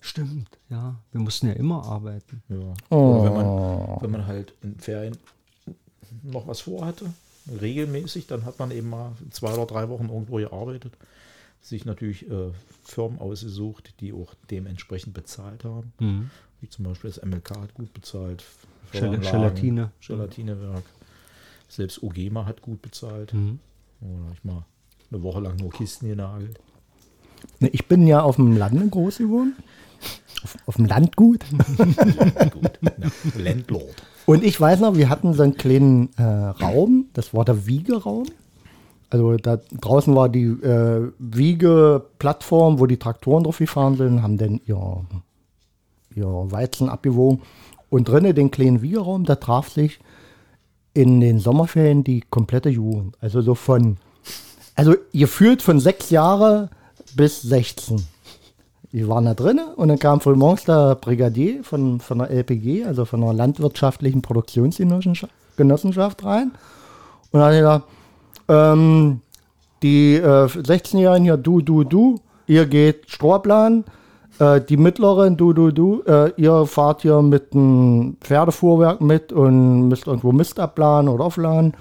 Stimmt, 0.00 0.58
ja. 0.68 0.96
Wir 1.12 1.20
mussten 1.20 1.46
ja 1.46 1.52
immer 1.52 1.84
arbeiten. 1.84 2.42
Ja. 2.48 2.74
Oh. 2.88 2.96
Oder 2.96 3.24
wenn 3.24 3.34
man, 3.34 4.02
wenn 4.02 4.10
man 4.10 4.26
halt 4.26 4.54
in 4.62 4.78
Ferien 4.78 5.16
noch 6.22 6.48
was 6.48 6.62
vorhatte, 6.62 7.12
regelmäßig, 7.60 8.26
dann 8.26 8.44
hat 8.44 8.58
man 8.58 8.72
eben 8.72 8.90
mal 8.90 9.12
zwei 9.30 9.52
oder 9.52 9.66
drei 9.66 9.88
Wochen 9.88 10.08
irgendwo 10.08 10.36
gearbeitet. 10.36 10.94
Sich 11.60 11.84
natürlich 11.84 12.28
äh, 12.28 12.50
Firmen 12.82 13.20
ausgesucht, 13.20 13.94
die 14.00 14.12
auch 14.12 14.34
dementsprechend 14.50 15.14
bezahlt 15.14 15.64
haben. 15.64 15.92
Mhm. 16.00 16.30
Wie 16.60 16.68
zum 16.68 16.86
Beispiel 16.86 17.10
das 17.10 17.24
MLK 17.24 17.50
hat 17.58 17.74
gut 17.74 17.92
bezahlt. 17.92 18.42
Gelatine. 18.90 19.92
Gelatinewerk. 20.04 20.84
Selbst 21.68 22.02
OGMA 22.02 22.46
hat 22.46 22.60
gut 22.62 22.82
bezahlt. 22.82 23.34
Mhm. 23.34 23.60
Oder 24.00 24.32
ich 24.32 24.42
mal 24.42 24.64
eine 25.12 25.22
Woche 25.22 25.40
lang 25.40 25.56
nur 25.56 25.70
Kisten 25.70 26.08
genagelt. 26.08 26.58
Ne, 27.60 27.68
ich 27.68 27.86
bin 27.86 28.06
ja 28.06 28.22
auf 28.22 28.36
dem 28.36 28.56
Lande 28.56 28.86
groß 28.88 29.18
geworden. 29.18 29.56
Auf, 30.42 30.56
auf 30.66 30.76
dem 30.76 30.86
Landgut. 30.86 31.44
gut. 32.50 32.70
Ja, 32.82 33.10
Landlord. 33.36 34.02
Und 34.26 34.44
ich 34.44 34.60
weiß 34.60 34.80
noch, 34.80 34.96
wir 34.96 35.08
hatten 35.08 35.34
so 35.34 35.42
einen 35.42 35.56
kleinen 35.56 36.10
äh, 36.16 36.22
Raum, 36.22 37.06
das 37.14 37.34
war 37.34 37.44
der 37.44 37.66
Wiegeraum. 37.66 38.26
Also 39.10 39.36
da 39.36 39.58
draußen 39.80 40.14
war 40.14 40.28
die 40.28 40.44
äh, 40.44 41.10
Wiegeplattform, 41.18 42.78
wo 42.78 42.86
die 42.86 42.98
Traktoren 42.98 43.42
drauf 43.42 43.58
gefahren 43.58 43.96
sind, 43.96 44.22
haben 44.22 44.38
dann 44.38 44.60
ihr, 44.66 45.04
ihr 46.14 46.26
Weizen 46.26 46.88
abgewogen. 46.88 47.42
Und 47.88 48.08
drinnen 48.08 48.36
den 48.36 48.52
kleinen 48.52 48.82
Wiegeraum, 48.82 49.24
da 49.24 49.34
traf 49.34 49.68
sich 49.68 49.98
in 50.94 51.20
den 51.20 51.40
Sommerferien 51.40 52.04
die 52.04 52.22
komplette 52.30 52.68
Jugend. 52.68 53.16
Also 53.20 53.40
so 53.40 53.56
von, 53.56 53.96
also 54.76 54.94
gefühlt 55.12 55.60
von 55.60 55.80
sechs 55.80 56.10
Jahre 56.10 56.70
bis 57.16 57.42
16. 57.42 58.04
Die 58.92 59.08
waren 59.08 59.24
da 59.24 59.34
drinnen 59.34 59.68
und 59.76 59.88
dann 59.88 59.98
kam 59.98 60.20
frühmorgens 60.20 60.64
der 60.64 60.96
Brigadier 60.96 61.62
von, 61.62 62.00
von 62.00 62.18
der 62.18 62.30
LPG, 62.30 62.84
also 62.84 63.04
von 63.04 63.20
der 63.20 63.32
Landwirtschaftlichen 63.32 64.20
Produktionsgenossenschaft 64.22 65.32
Genossenschaft 65.56 66.24
rein. 66.24 66.52
Und 67.30 67.40
dann 67.40 67.42
hat 67.42 67.52
er 67.52 67.60
gesagt, 67.60 67.84
ähm, 68.48 69.20
die 69.82 70.16
äh, 70.16 70.46
16-Jährigen 70.46 71.24
hier, 71.24 71.36
du, 71.36 71.60
du, 71.60 71.84
du, 71.84 72.16
ihr 72.46 72.66
geht 72.66 73.10
Strohplan, 73.10 73.84
äh, 74.38 74.60
die 74.60 74.76
Mittleren, 74.76 75.36
du, 75.36 75.52
du, 75.52 75.70
du, 75.70 76.02
äh, 76.06 76.32
ihr 76.36 76.66
fahrt 76.66 77.02
hier 77.02 77.22
mit 77.22 77.52
einem 77.52 78.16
Pferdefuhrwerk 78.20 79.00
mit 79.00 79.32
und 79.32 79.88
müsst 79.88 80.06
irgendwo 80.06 80.32
Mist 80.32 80.58
abladen 80.58 81.08
oder 81.08 81.24
aufladen. 81.24 81.74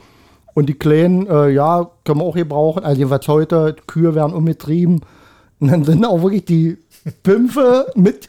Und 0.54 0.68
die 0.68 0.74
Kleinen, 0.74 1.26
äh, 1.28 1.50
ja, 1.50 1.90
können 2.04 2.20
wir 2.20 2.26
auch 2.26 2.36
gebrauchen. 2.36 2.84
Also 2.84 2.98
jedenfalls 2.98 3.28
heute, 3.28 3.76
Kühe 3.88 4.14
werden 4.14 4.34
umgetrieben. 4.34 5.02
Und 5.60 5.72
dann 5.72 5.84
sind 5.84 6.06
auch 6.06 6.22
wirklich 6.22 6.46
die 6.46 6.78
Pimpfe 7.24 7.92
mit, 7.96 8.28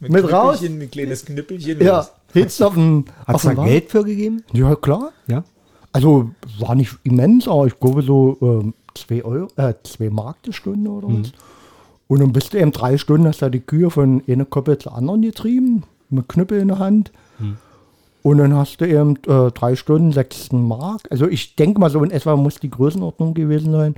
mit, 0.00 0.32
raus. 0.32 0.58
Knüppelchen, 0.58 0.82
Ein 0.82 0.90
kleines 0.90 1.24
Knüppelchen. 1.24 1.80
Ja, 1.80 2.08
hitzt 2.32 2.62
auf 2.62 2.74
den, 2.74 3.04
Hat 3.26 3.34
auf 3.34 3.44
es 3.44 3.54
da. 3.54 3.64
Geld 3.64 3.90
für 3.90 4.04
gegeben? 4.04 4.44
Ja, 4.52 4.74
klar. 4.76 5.12
Ja. 5.26 5.44
Also 5.92 6.30
war 6.58 6.74
nicht 6.74 6.96
immens, 7.02 7.46
aber 7.46 7.66
ich 7.66 7.78
glaube 7.78 8.02
so 8.02 8.38
ähm, 8.40 8.74
zwei, 8.94 9.22
Euro, 9.24 9.48
äh, 9.56 9.74
zwei 9.82 10.08
Mark 10.08 10.42
die 10.44 10.52
Stunde 10.52 10.90
oder 10.90 11.08
was. 11.08 11.32
Und 12.08 12.20
dann 12.20 12.32
bist 12.32 12.52
du 12.52 12.58
eben 12.58 12.72
drei 12.72 12.98
Stunden, 12.98 13.26
hast 13.26 13.42
du 13.42 13.50
die 13.50 13.60
Kühe 13.60 13.90
von 13.90 14.22
einer 14.26 14.44
Koppel 14.44 14.78
zur 14.78 14.94
anderen 14.94 15.22
getrieben, 15.22 15.84
mit 16.10 16.28
Knüppel 16.28 16.60
in 16.60 16.68
der 16.68 16.78
Hand. 16.78 17.12
Und 18.22 18.38
dann 18.38 18.54
hast 18.54 18.80
du 18.80 18.86
eben 18.86 19.16
äh, 19.26 19.50
drei 19.50 19.74
Stunden, 19.74 20.12
sechs 20.12 20.52
Mark. 20.52 21.02
Also 21.10 21.26
ich 21.26 21.56
denke 21.56 21.80
mal 21.80 21.90
so 21.90 22.02
in 22.04 22.10
etwa 22.10 22.36
muss 22.36 22.60
die 22.60 22.70
Größenordnung 22.70 23.34
gewesen 23.34 23.72
sein. 23.72 23.96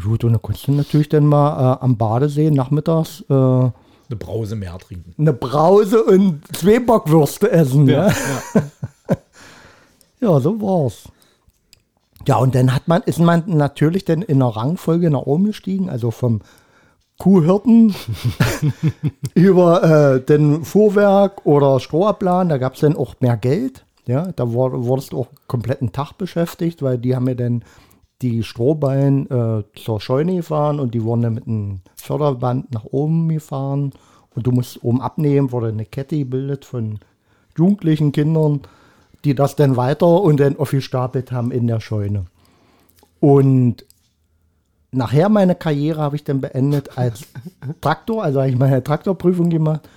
Gut, 0.00 0.24
und 0.24 0.32
dann 0.32 0.42
konntest 0.42 0.68
du 0.68 0.72
natürlich 0.72 1.08
dann 1.10 1.26
mal 1.26 1.74
äh, 1.74 1.84
am 1.84 1.96
Badesee 1.96 2.50
nachmittags 2.50 3.22
äh, 3.28 3.34
Eine 3.34 3.72
Brause 4.18 4.56
mehr 4.56 4.78
trinken. 4.78 5.14
eine 5.18 5.32
Brause 5.34 6.02
und 6.04 6.40
zwei 6.56 6.78
Bockwürste 6.80 7.50
essen. 7.50 7.86
Ja, 7.88 8.10
ja. 10.20 10.40
so 10.40 10.60
war's. 10.60 11.04
Ja, 12.26 12.36
und 12.36 12.54
dann 12.54 12.72
hat 12.74 12.86
man, 12.88 13.02
ist 13.02 13.18
man 13.18 13.42
natürlich 13.46 14.04
dann 14.04 14.22
in 14.22 14.38
der 14.38 14.48
Rangfolge 14.48 15.10
nach 15.10 15.22
oben 15.22 15.44
gestiegen, 15.46 15.90
also 15.90 16.10
vom 16.12 16.40
Kuhhirten 17.18 17.94
über 19.34 20.14
äh, 20.14 20.20
den 20.20 20.64
Fuhrwerk 20.64 21.44
oder 21.44 21.80
Strohabladen, 21.80 22.48
da 22.48 22.58
gab 22.58 22.74
es 22.74 22.80
dann 22.80 22.96
auch 22.96 23.14
mehr 23.20 23.36
Geld. 23.36 23.84
Ja, 24.06 24.32
da 24.32 24.52
wur- 24.52 24.84
wurdest 24.86 25.12
du 25.12 25.20
auch 25.20 25.28
kompletten 25.46 25.92
Tag 25.92 26.14
beschäftigt, 26.18 26.82
weil 26.82 26.98
die 26.98 27.14
haben 27.14 27.28
ja 27.28 27.34
dann 27.34 27.64
die 28.22 28.42
Strohballen 28.42 29.30
äh, 29.30 29.64
zur 29.74 30.00
Scheune 30.00 30.36
gefahren 30.36 30.80
und 30.80 30.94
die 30.94 31.02
wurden 31.02 31.22
dann 31.22 31.34
mit 31.34 31.46
einem 31.46 31.80
Förderband 31.96 32.72
nach 32.72 32.84
oben 32.84 33.28
gefahren 33.28 33.92
und 34.34 34.46
du 34.46 34.52
musst 34.52 34.82
oben 34.82 35.00
abnehmen, 35.00 35.52
wurde 35.52 35.68
eine 35.68 35.84
Kette 35.84 36.16
gebildet 36.16 36.64
von 36.64 37.00
jugendlichen 37.56 38.12
Kindern, 38.12 38.60
die 39.24 39.34
das 39.34 39.56
dann 39.56 39.76
weiter 39.76 40.22
und 40.22 40.40
dann 40.40 40.56
aufgestapelt 40.56 41.32
haben 41.32 41.50
in 41.50 41.66
der 41.66 41.80
Scheune. 41.80 42.26
Und 43.20 43.84
nachher 44.90 45.28
meine 45.28 45.54
Karriere 45.54 46.00
habe 46.00 46.16
ich 46.16 46.24
dann 46.24 46.40
beendet 46.40 46.96
als 46.96 47.26
Traktor, 47.80 48.22
also 48.22 48.40
habe 48.40 48.50
ich 48.50 48.58
meine 48.58 48.82
Traktorprüfung 48.82 49.50
gemacht 49.50 49.88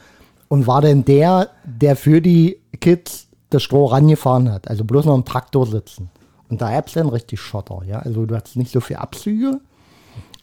und 0.48 0.68
war 0.68 0.82
dann 0.82 1.06
der, 1.06 1.50
der 1.64 1.96
für 1.96 2.22
die 2.22 2.60
Kids 2.80 3.28
das 3.50 3.64
Stroh 3.64 3.86
rangefahren 3.86 4.52
hat, 4.52 4.68
also 4.68 4.84
bloß 4.84 5.06
noch 5.06 5.16
im 5.16 5.26
Traktor 5.26 5.66
sitzen. 5.66 6.10
Und 6.56 6.62
da 6.62 6.72
gab 6.72 6.88
es 6.88 6.94
dann 6.94 7.10
richtig 7.10 7.42
Schotter, 7.42 7.82
ja. 7.86 8.00
Also 8.00 8.26
du 8.26 8.34
hattest 8.34 8.56
nicht 8.56 8.72
so 8.72 8.80
viel 8.80 8.96
Abzüge, 8.96 9.60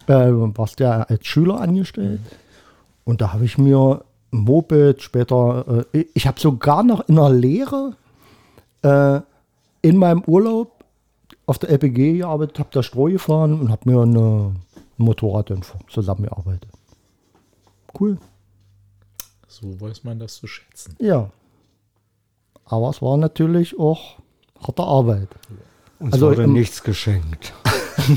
äh, 0.09 0.13
warst 0.13 0.79
ja 0.79 1.05
als 1.05 1.27
Schüler 1.27 1.59
angestellt. 1.59 2.21
Und 3.05 3.23
da 3.23 3.33
habe 3.33 3.47
ich 3.47 3.57
mir 3.57 4.05
ein 4.31 4.41
Moped 4.41 5.01
später, 5.01 5.87
äh, 5.95 6.05
ich 6.13 6.27
habe 6.27 6.39
sogar 6.39 6.83
noch 6.83 7.09
in 7.09 7.17
der 7.17 7.31
Lehre 7.31 7.97
äh, 8.83 9.23
in 9.81 9.97
meinem 9.97 10.23
Urlaub 10.27 10.85
auf 11.47 11.59
der 11.59 11.71
LPG 11.71 12.19
gearbeitet, 12.19 12.59
habe 12.59 12.69
da 12.73 12.83
Stroh 12.83 13.07
gefahren 13.07 13.59
und 13.59 13.71
habe 13.71 13.91
mir 13.91 14.03
eine, 14.03 14.55
ein 14.99 15.03
Motorrad 15.03 15.49
dann 15.49 15.63
zusammengearbeitet. 15.89 16.69
Cool. 17.99 18.19
So 19.49 19.81
weiß 19.81 20.05
man 20.05 20.19
das 20.19 20.35
zu 20.35 20.47
schätzen. 20.47 20.95
Ja. 20.99 21.31
Aber 22.67 22.91
es 22.91 23.01
war 23.01 23.17
natürlich 23.17 23.79
auch 23.79 24.19
harte 24.61 24.83
Arbeit. 24.83 25.31
Uns 26.03 26.13
Also 26.15 26.27
wurde 26.27 26.43
im- 26.45 26.53
nichts 26.53 26.83
geschenkt. 26.83 27.53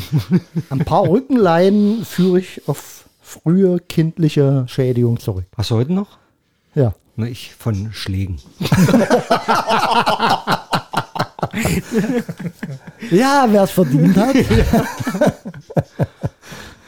Ein 0.70 0.80
paar 0.80 1.08
Rückenleiden 1.08 2.04
führe 2.06 2.40
ich 2.40 2.62
auf 2.68 3.06
frühe 3.22 3.80
kindliche 3.80 4.66
Schädigung 4.68 5.20
zurück. 5.20 5.46
Hast 5.56 5.70
du 5.72 5.76
heute 5.76 5.94
noch? 5.94 6.18
Ja. 6.74 6.94
Na, 7.16 7.28
ich 7.28 7.54
von 7.56 7.92
Schlägen. 7.94 8.40
Ja, 13.12 13.46
wer 13.50 13.64
es 13.64 13.72
verdient 13.72 14.16
hat. 14.18 14.36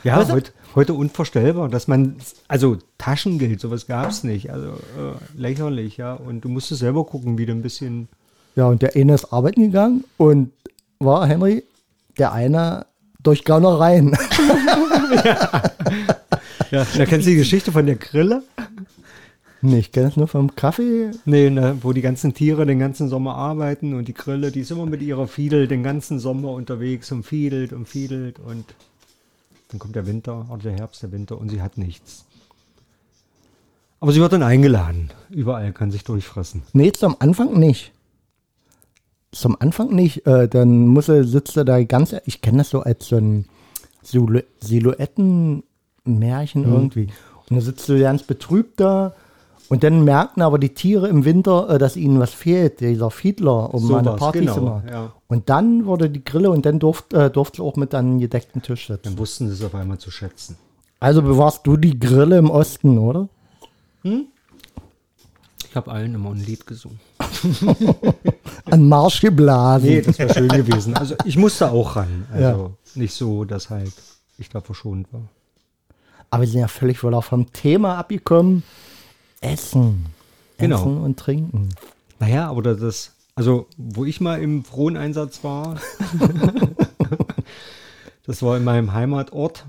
Ja, 0.04 0.17
Weißt 0.19 0.30
du- 0.30 0.34
heute, 0.36 0.52
heute 0.76 0.93
unvorstellbar, 0.93 1.67
dass 1.67 1.88
man, 1.89 2.15
also 2.48 2.78
Taschengeld, 2.98 3.60
sowas 3.60 3.88
gab 3.88 4.10
es 4.10 4.24
nicht. 4.24 4.52
Also 4.52 4.67
äh, 4.69 5.15
lächerlich, 5.36 5.98
ja. 5.98 6.13
Und 6.13 6.41
du 6.41 6.50
musstest 6.50 6.80
selber 6.80 7.04
gucken, 7.04 7.38
wie 7.38 7.45
du 7.45 7.52
ein 7.52 7.62
bisschen. 7.62 8.08
Ja, 8.56 8.67
und 8.67 8.82
der 8.82 8.95
eine 8.95 9.15
ist 9.15 9.34
arbeiten 9.34 9.63
gegangen 9.63 10.06
und 10.15 10.52
war 11.00 11.28
Henry, 11.28 11.64
der 12.18 12.32
eine 12.34 12.86
durch 13.22 13.44
Gaunereien. 13.44 14.16
Ja, 16.72 16.86
da 16.98 17.06
kennst 17.06 17.26
du 17.26 17.32
die 17.32 17.38
Geschichte 17.38 17.72
von 17.72 17.86
der 17.86 17.96
Grille? 17.96 18.44
nee, 19.62 19.80
ich 19.80 19.92
kenne 19.92 20.10
es 20.10 20.18
nur 20.18 20.28
vom 20.28 20.56
Kaffee. 20.56 21.12
Nee, 21.26 21.50
ne, 21.50 21.78
wo 21.82 21.94
die 21.94 22.02
ganzen 22.02 22.34
Tiere 22.34 22.66
den 22.66 22.80
ganzen 22.80 23.10
Sommer 23.10 23.36
arbeiten 23.36 23.94
und 23.94 24.08
die 24.08 24.14
Grille, 24.14 24.52
die 24.52 24.62
ist 24.62 24.72
immer 24.72 24.86
mit 24.86 25.02
ihrer 25.02 25.28
Fiedel 25.28 25.68
den 25.68 25.84
ganzen 25.84 26.20
Sommer 26.20 26.52
unterwegs 26.52 27.12
und 27.12 27.24
fiedelt 27.24 27.74
und 27.74 27.88
fiedelt 27.88 28.40
und 28.40 28.66
dann 29.70 29.80
kommt 29.80 29.96
der 29.96 30.08
Winter 30.08 30.46
oder 30.50 30.64
der 30.64 30.74
Herbst, 30.74 31.04
der 31.04 31.12
Winter 31.12 31.38
und 31.38 31.50
sie 31.50 31.62
hat 31.62 31.78
nichts. 31.78 32.26
Aber 34.00 34.12
sie 34.12 34.20
wird 34.20 34.32
dann 34.34 34.44
eingeladen. 34.44 35.10
Überall 35.30 35.74
kann 35.74 35.92
sich 35.92 36.04
durchfressen. 36.04 36.64
Nee, 36.74 36.92
zum 36.92 37.16
Anfang 37.20 37.58
nicht. 37.58 37.92
Zum 39.32 39.58
Anfang 39.60 39.94
nicht. 39.94 40.26
Äh, 40.26 40.48
dann 40.48 40.88
muss 40.88 41.10
er, 41.10 41.24
sitzt 41.24 41.58
er 41.58 41.66
da 41.66 41.82
ganz, 41.84 42.16
ich 42.26 42.42
kenne 42.42 42.60
das 42.60 42.70
so 42.70 42.82
als 42.82 43.08
so 43.08 43.18
ein 43.18 43.46
Silhou- 44.04 44.44
Silhouettenmärchen 44.60 46.63
irgendwie. 46.63 47.08
Und 47.50 47.52
dann 47.52 47.62
sitzt 47.62 47.88
du 47.90 48.00
ganz 48.00 48.24
betrübt 48.24 48.80
da 48.80 49.13
und 49.70 49.84
dann 49.84 50.06
merken 50.06 50.42
aber 50.42 50.60
die 50.60 50.74
Tiere 50.74 51.10
im 51.10 51.26
Winter, 51.26 51.70
äh, 51.70 51.78
dass 51.78 51.98
ihnen 51.98 52.20
was 52.20 52.34
fehlt, 52.34 52.80
dieser 52.80 53.12
Fiedler, 53.12 53.74
um 53.74 53.82
So 53.86 53.94
mal 53.94 54.00
eine 54.00 54.12
Party 54.16 54.40
genau, 54.40 54.54
zu 54.54 54.62
machen. 54.62 54.88
ja. 54.90 55.12
Und 55.28 55.50
dann 55.50 55.86
wurde 55.86 56.10
die 56.10 56.24
Grille 56.24 56.50
und 56.52 56.66
dann 56.66 56.80
durft, 56.80 57.13
äh, 57.13 57.30
durfte 57.30 57.62
auch 57.63 57.76
mit 57.76 57.94
an 57.94 58.06
einen 58.06 58.20
gedeckten 58.20 58.62
Tisch 58.62 58.88
sitzen. 58.88 59.02
Dann 59.04 59.18
wussten 59.18 59.48
sie 59.50 59.54
es 59.56 59.63
auf 59.63 59.76
einmal 59.76 59.98
zu 59.98 60.10
schätzen. 60.10 60.56
Also 61.02 61.22
bewahrst 61.22 61.68
du 61.68 61.76
die 61.78 62.00
Grille 62.00 62.38
im 62.38 62.50
Osten, 62.50 62.98
oder? 62.98 63.28
Ich 64.04 65.76
habe 65.76 65.92
allen 65.92 66.16
immer 66.16 66.30
ein 66.32 66.44
Lied 66.44 66.66
gesungen. 66.66 67.00
An 68.71 68.88
Marsch 68.88 69.21
geblasen. 69.21 69.89
Nee, 69.89 70.01
das 70.01 70.19
wäre 70.19 70.34
schön 70.34 70.49
gewesen. 70.49 70.95
Also 70.95 71.15
ich 71.25 71.38
musste 71.38 71.71
auch 71.71 71.95
ran. 71.95 72.27
Also 72.32 72.73
nicht 72.95 73.13
so, 73.13 73.45
dass 73.45 73.69
halt 73.69 73.93
ich 74.38 74.49
da 74.49 74.62
verschont 74.62 75.12
war. 75.12 75.27
Aber 76.30 76.43
wir 76.43 76.49
sind 76.49 76.60
ja 76.60 76.67
völlig 76.67 77.03
wohl 77.03 77.13
auch 77.13 77.23
vom 77.23 77.51
Thema 77.53 77.97
abgekommen. 77.97 78.63
Essen. 79.41 80.06
Genau. 80.58 80.77
Essen 80.77 80.97
und 80.97 81.19
Trinken. 81.19 81.69
Naja, 82.19 82.49
aber 82.49 82.62
das, 82.62 83.13
also 83.36 83.67
wo 83.77 84.06
ich 84.06 84.19
mal 84.19 84.41
im 84.41 84.63
Froneinsatz 84.63 85.43
war, 85.43 85.80
das 88.25 88.41
war 88.41 88.58
in 88.58 88.63
meinem 88.63 88.93
Heimatort. 88.93 89.65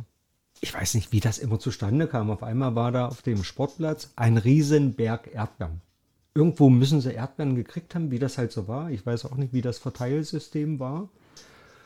Ich 0.60 0.74
weiß 0.74 0.94
nicht, 0.94 1.12
wie 1.12 1.20
das 1.20 1.38
immer 1.38 1.60
zustande 1.60 2.08
kam. 2.08 2.30
Auf 2.30 2.42
einmal 2.42 2.74
war 2.74 2.90
da 2.90 3.06
auf 3.06 3.22
dem 3.22 3.44
Sportplatz 3.44 4.10
ein 4.16 4.38
Riesenberg 4.38 5.32
Erdbeeren. 5.32 5.82
Irgendwo 6.34 6.70
müssen 6.70 7.00
sie 7.00 7.12
Erdbeeren 7.12 7.56
gekriegt 7.56 7.94
haben, 7.94 8.10
wie 8.10 8.18
das 8.18 8.38
halt 8.38 8.52
so 8.52 8.68
war. 8.68 8.90
Ich 8.90 9.04
weiß 9.04 9.24
auch 9.24 9.36
nicht, 9.36 9.52
wie 9.52 9.62
das 9.62 9.78
Verteilsystem 9.78 10.78
war. 10.78 11.08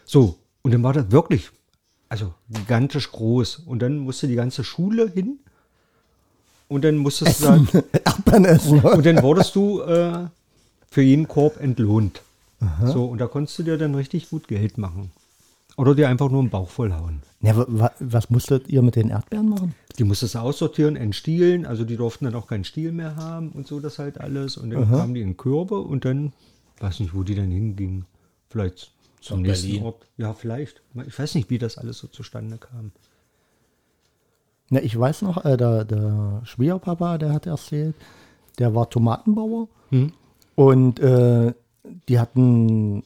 So, 0.05 0.37
und 0.63 0.75
dann 0.75 0.83
war 0.83 0.93
das 0.93 1.11
wirklich, 1.11 1.51
also 2.09 2.35
gigantisch 2.51 3.11
groß. 3.13 3.61
Und 3.67 3.81
dann 3.81 3.99
musste 3.99 4.29
die 4.29 4.35
ganze 4.35 4.65
Schule 4.65 5.09
hin. 5.09 5.39
Und 6.69 6.85
dann 6.85 6.97
musstest 6.97 7.43
du 7.43 7.47
da, 7.47 7.83
Erdbeeren 7.93 8.45
essen. 8.45 8.81
und 8.81 9.07
dann 9.07 9.23
wurdest 9.23 9.55
du 9.55 9.81
äh, 9.83 10.27
für 10.91 11.03
jeden 11.03 11.29
Korb 11.29 11.61
entlohnt. 11.61 12.23
So, 12.85 13.07
und 13.07 13.19
da 13.19 13.27
konntest 13.27 13.59
du 13.59 13.65
dir 13.65 13.77
dann 13.77 13.95
richtig 13.97 14.31
gut 14.31 14.47
Geld 14.47 14.79
machen. 14.79 15.11
Oder 15.77 15.95
dir 15.95 16.09
einfach 16.09 16.31
nur 16.31 16.41
einen 16.41 16.51
Bauch 16.51 16.69
vollhauen. 16.69 17.23
Ja, 17.41 17.57
wa- 17.57 17.67
wa- 17.69 17.93
was 17.99 18.29
musstet 18.31 18.69
ihr 18.69 18.83
mit 18.83 18.95
den 18.97 19.09
Erdbeeren 19.09 19.49
machen? 19.49 19.75
Die 19.99 20.05
musstest 20.05 20.35
du 20.35 20.39
aussortieren, 20.41 20.97
entstielen, 20.97 21.65
also 21.67 21.85
die 21.85 21.97
durften 21.97 22.27
dann 22.27 22.35
auch 22.35 22.47
keinen 22.47 22.65
Stiel 22.65 22.93
mehr 22.93 23.17
haben 23.17 23.51
und 23.53 23.67
so 23.67 23.81
das 23.81 23.99
halt 23.99 24.21
alles. 24.21 24.57
Und 24.57 24.71
dann 24.71 24.89
kamen 24.89 25.15
die 25.15 25.23
in 25.23 25.37
Körbe 25.37 25.79
und 25.81 26.05
dann, 26.05 26.33
weiß 26.81 27.01
nicht, 27.01 27.15
wo 27.15 27.23
die 27.23 27.35
dann 27.35 27.51
hingingen. 27.51 28.05
Vielleicht 28.49 28.93
zum 29.21 29.41
Nach 29.43 29.49
nächsten 29.49 29.69
Berlin. 29.69 29.83
Ort. 29.85 30.07
Ja, 30.19 30.35
vielleicht. 30.35 30.83
Ich 31.07 31.19
weiß 31.19 31.35
nicht, 31.37 31.49
wie 31.51 31.59
das 31.59 31.79
alles 31.79 31.99
so 31.99 32.07
zustande 32.07 32.59
kam. 32.59 32.93
Na, 34.71 34.81
ich 34.83 34.99
weiß 34.99 35.23
noch, 35.23 35.45
äh, 35.45 35.57
der, 35.57 35.85
der 35.85 36.41
Schwiegerpapa, 36.45 37.19
der 37.19 37.33
hat 37.33 37.47
erzählt, 37.47 37.95
der 38.59 38.75
war 38.75 38.89
Tomatenbauer 38.91 39.69
und 40.55 41.01
äh, 41.01 41.53
die 42.09 42.19
hatten 42.19 43.03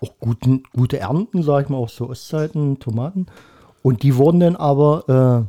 auch 0.00 0.12
guten, 0.18 0.62
gute 0.74 0.98
Ernten, 0.98 1.42
sag 1.42 1.64
ich 1.64 1.68
mal, 1.68 1.78
auch 1.78 1.88
so 1.88 2.08
Ostzeiten, 2.08 2.78
Tomaten. 2.78 3.26
Und 3.82 4.02
die 4.02 4.16
wurden 4.16 4.40
dann 4.40 4.56
aber 4.56 5.48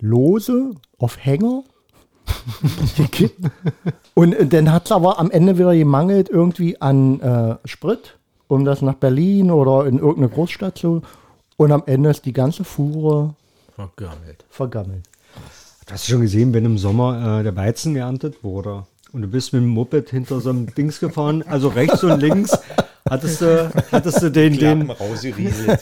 äh, 0.00 0.04
lose 0.04 0.72
auf 0.98 1.24
Hänger 1.24 1.62
gekippt. 2.96 3.50
Und 4.14 4.32
äh, 4.34 4.46
dann 4.46 4.72
hat 4.72 4.86
es 4.86 4.92
aber 4.92 5.18
am 5.18 5.30
Ende 5.30 5.58
wieder 5.58 5.74
gemangelt 5.74 6.28
irgendwie 6.28 6.80
an 6.80 7.20
äh, 7.20 7.56
Sprit 7.64 8.16
um 8.48 8.64
das 8.64 8.82
nach 8.82 8.94
Berlin 8.94 9.50
oder 9.50 9.86
in 9.86 9.98
irgendeine 9.98 10.28
Großstadt 10.28 10.78
zu. 10.78 11.02
Und 11.56 11.72
am 11.72 11.82
Ende 11.86 12.10
ist 12.10 12.24
die 12.24 12.32
ganze 12.32 12.64
Fuhre 12.64 13.34
Vergammelt. 13.74 14.44
vergammelt. 14.48 15.08
Hast 15.90 16.08
du 16.08 16.12
schon 16.12 16.20
gesehen, 16.22 16.52
wenn 16.52 16.64
im 16.64 16.78
Sommer 16.78 17.40
äh, 17.40 17.42
der 17.42 17.56
Weizen 17.56 17.94
geerntet 17.94 18.42
wurde 18.42 18.84
und 19.12 19.22
du 19.22 19.28
bist 19.28 19.52
mit 19.52 19.62
dem 19.62 19.68
Moped 19.68 20.10
hinter 20.10 20.40
so 20.40 20.50
einem 20.50 20.74
Dings 20.74 21.00
gefahren, 21.00 21.44
also 21.46 21.68
rechts 21.68 22.02
und 22.02 22.20
links, 22.20 22.58
hattest 23.08 23.40
du, 23.40 23.70
hattest 23.92 24.22
du 24.22 24.30
den, 24.30 24.58
den, 24.58 24.92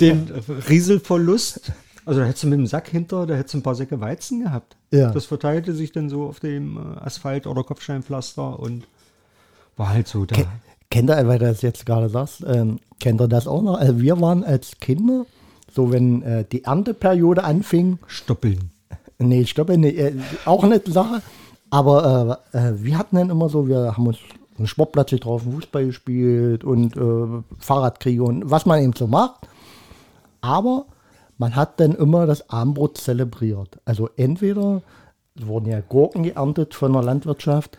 den 0.01 0.33
Rieselverlust. 0.69 1.73
Also 2.07 2.21
da 2.21 2.27
hättest 2.27 2.45
du 2.45 2.49
mit 2.49 2.59
dem 2.59 2.67
Sack 2.67 2.89
hinter, 2.89 3.27
da 3.27 3.35
hättest 3.35 3.55
du 3.55 3.59
ein 3.59 3.63
paar 3.63 3.75
Säcke 3.75 4.01
Weizen 4.01 4.43
gehabt. 4.43 4.77
Ja. 4.91 5.11
Das 5.11 5.25
verteilte 5.25 5.73
sich 5.73 5.93
dann 5.93 6.09
so 6.09 6.25
auf 6.25 6.41
dem 6.41 6.77
äh, 6.77 7.01
Asphalt 7.01 7.47
oder 7.47 7.65
Kopfsteinpflaster 7.65 8.59
und 8.61 8.85
war 9.77 9.89
halt 9.91 10.07
so 10.07 10.25
da. 10.27 10.37
Ke 10.37 10.47
kennt 10.91 11.11
ihr, 11.11 11.27
weil 11.27 11.39
du 11.39 11.47
das 11.47 11.63
jetzt 11.63 11.87
gerade 11.87 12.09
sagst, 12.09 12.45
ähm, 12.47 12.79
kennt 13.01 13.21
ihr 13.21 13.29
das 13.29 13.47
auch 13.47 13.63
noch? 13.63 13.79
Also 13.79 14.01
wir 14.01 14.21
waren 14.21 14.45
als 14.45 14.79
Kinder, 14.81 15.25
so 15.73 15.91
wenn 15.91 16.23
äh, 16.23 16.45
die 16.45 16.65
Ernteperiode 16.65 17.43
anfing, 17.43 17.99
Stoppeln. 18.07 18.71
Nee, 19.19 19.43
glaube, 19.45 19.79
nee, 19.79 19.89
äh, 19.89 20.13
auch 20.45 20.63
eine 20.65 20.81
Sache. 20.87 21.23
Aber 21.71 22.41
äh, 22.53 22.59
äh, 22.59 22.85
wir 22.85 22.99
hatten 22.99 23.17
dann 23.17 23.31
immer 23.31 23.49
so, 23.49 23.67
wir 23.67 23.97
haben 23.97 24.07
uns 24.07 24.19
einen 24.57 24.67
Sportplatz 24.67 25.11
getroffen, 25.11 25.53
Fußball 25.53 25.87
gespielt 25.87 26.65
und 26.65 26.97
äh, 26.97 27.43
Fahrradkriege 27.59 28.23
und 28.23 28.51
was 28.51 28.67
man 28.67 28.83
eben 28.83 28.93
so 28.95 29.07
macht. 29.07 29.49
Aber 30.41 30.87
man 31.39 31.57
hat 31.57 31.81
dann 31.81 31.95
immer 31.95 32.27
das 32.27 32.49
Abendbrot 32.51 32.99
zelebriert. 32.99 33.79
Also 33.85 34.11
entweder 34.17 34.83
wurden 35.35 35.67
ja 35.67 35.81
Gurken 35.81 36.23
geerntet 36.23 36.75
von 36.75 36.93
der 36.93 37.03
Landwirtschaft, 37.03 37.79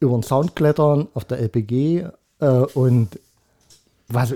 über 0.00 0.16
den 0.16 0.24
Zaun 0.24 0.54
klettern 0.54 1.08
auf 1.14 1.24
der 1.24 1.38
LPG 1.38 2.06
äh, 2.40 2.46
und 2.74 3.20
was, 4.08 4.34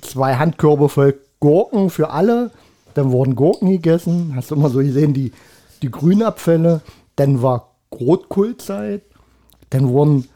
zwei 0.00 0.36
Handkörbe 0.36 0.88
voll 0.88 1.20
Gurken 1.40 1.90
für 1.90 2.10
alle. 2.10 2.50
Dann 2.94 3.12
wurden 3.12 3.36
Gurken 3.36 3.70
gegessen. 3.70 4.32
Hast 4.34 4.50
du 4.50 4.54
immer 4.54 4.70
so 4.70 4.78
gesehen, 4.78 5.12
die, 5.12 5.32
die 5.82 5.90
Grünabfälle. 5.90 6.80
Dann 7.16 7.42
war 7.42 7.74
Rotkohlzeit. 7.92 9.02
Dann 9.70 9.88
wurden 9.88 10.28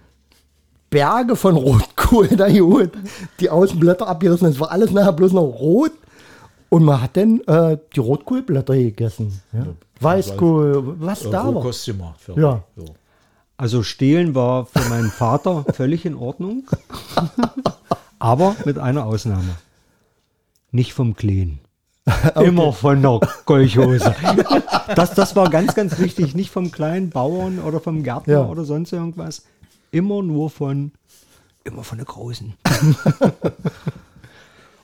Berge 0.91 1.37
von 1.37 1.57
Rotkohl 1.57 2.29
da 2.37 2.49
geholt. 2.49 2.93
Die 3.39 3.49
Außenblätter 3.49 4.07
abgerissen. 4.07 4.49
Es 4.49 4.61
war 4.61 4.71
alles 4.71 4.91
nachher 4.91 5.13
bloß 5.13 5.33
noch 5.33 5.43
rot. 5.43 5.93
Und 6.69 6.85
man 6.85 7.03
hat 7.03 7.17
dann 7.17 7.41
äh, 7.47 7.79
die 7.95 8.01
Rotkohlblätter 8.01 8.75
gegessen. 8.75 9.41
Ja. 9.53 9.67
Weißkohl, 10.01 10.95
was 11.01 11.23
da 11.29 11.53
war. 11.55 11.63
Gemacht. 11.63 12.21
Ja. 12.37 12.63
So. 12.77 12.85
Also 13.57 13.83
stehlen 13.83 14.35
war 14.35 14.67
für 14.67 14.89
meinen 14.89 15.11
Vater 15.11 15.65
völlig 15.75 16.07
in 16.07 16.15
Ordnung, 16.15 16.65
aber 18.19 18.57
mit 18.65 18.79
einer 18.79 19.05
Ausnahme. 19.05 19.57
Nicht 20.71 20.95
vom 20.95 21.15
Kleen. 21.15 21.59
Immer 22.37 22.73
von 22.73 23.03
der 23.03 23.21
Kolchose. 23.45 24.15
Das, 24.95 25.15
das 25.15 25.37
war 25.37 25.51
ganz, 25.51 25.75
ganz 25.75 25.99
wichtig. 25.99 26.35
Nicht 26.35 26.51
vom 26.51 26.71
kleinen 26.73 27.11
Bauern 27.11 27.59
oder 27.59 27.81
vom 27.81 28.03
Gärtner 28.03 28.33
Ja. 28.33 28.47
oder 28.47 28.65
sonst 28.65 28.93
irgendwas. 28.93 29.43
Immer 29.91 30.23
nur 30.23 30.51
von, 30.51 30.93
immer 31.65 31.83
von 31.83 31.99
der 31.99 32.07
Großen. 32.07 32.55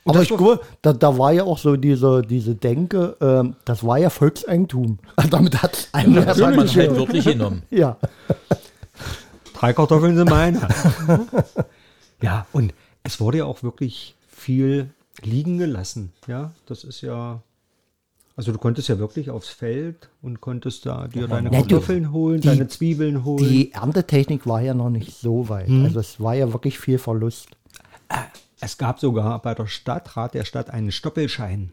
Aber 0.04 0.22
ich 0.22 0.28
glaube, 0.28 0.60
da, 0.82 0.92
da 0.92 1.18
war 1.18 1.32
ja 1.32 1.42
auch 1.42 1.58
so 1.58 1.76
diese, 1.76 2.22
diese 2.22 2.54
Denke, 2.54 3.16
ähm, 3.20 3.56
das 3.64 3.84
war 3.84 3.98
ja 3.98 4.08
Volkseigentum. 4.08 4.98
Damit 5.30 5.60
hat 5.62 5.88
einer 5.92 6.24
Das 6.24 6.40
hat 6.40 6.54
man 6.54 6.68
halt 6.68 6.94
wirklich 6.96 7.24
genommen. 7.24 7.62
Ja. 7.70 7.96
Drei 9.54 9.72
Kartoffeln 9.72 10.16
sind 10.16 10.28
meine. 10.30 10.60
ja, 12.22 12.46
und 12.52 12.74
es 13.02 13.20
wurde 13.20 13.38
ja 13.38 13.46
auch 13.46 13.62
wirklich 13.62 14.14
viel 14.28 14.90
liegen 15.22 15.58
gelassen. 15.58 16.12
Ja, 16.26 16.52
das 16.66 16.84
ist 16.84 17.00
ja. 17.00 17.40
Also 18.38 18.52
du 18.52 18.58
konntest 18.58 18.88
ja 18.88 18.98
wirklich 18.98 19.30
aufs 19.30 19.48
Feld 19.48 20.10
und 20.20 20.42
konntest 20.42 20.84
da 20.84 21.08
dir 21.08 21.26
deine 21.26 21.50
Ja, 21.50 21.62
du- 21.62 21.68
Kartoffeln 21.68 22.12
holen, 22.12 22.40
die- 22.42 22.48
deine 22.48 22.68
Zwiebeln 22.68 23.24
holen. 23.24 23.38
Die 23.48 23.72
Erntetechnik 23.72 24.46
war 24.46 24.60
ja 24.60 24.74
noch 24.74 24.90
nicht 24.90 25.16
so 25.18 25.48
weit. 25.48 25.70
Also 25.70 26.00
es 26.00 26.20
war 26.20 26.34
ja 26.34 26.52
wirklich 26.52 26.78
viel 26.78 26.98
Verlust. 26.98 27.48
es 28.60 28.76
gab 28.78 29.00
sogar 29.00 29.40
bei 29.42 29.54
der 29.54 29.66
Stadtrat 29.66 30.34
der 30.34 30.44
Stadt 30.44 30.70
einen 30.70 30.92
Stoppelschein. 30.92 31.70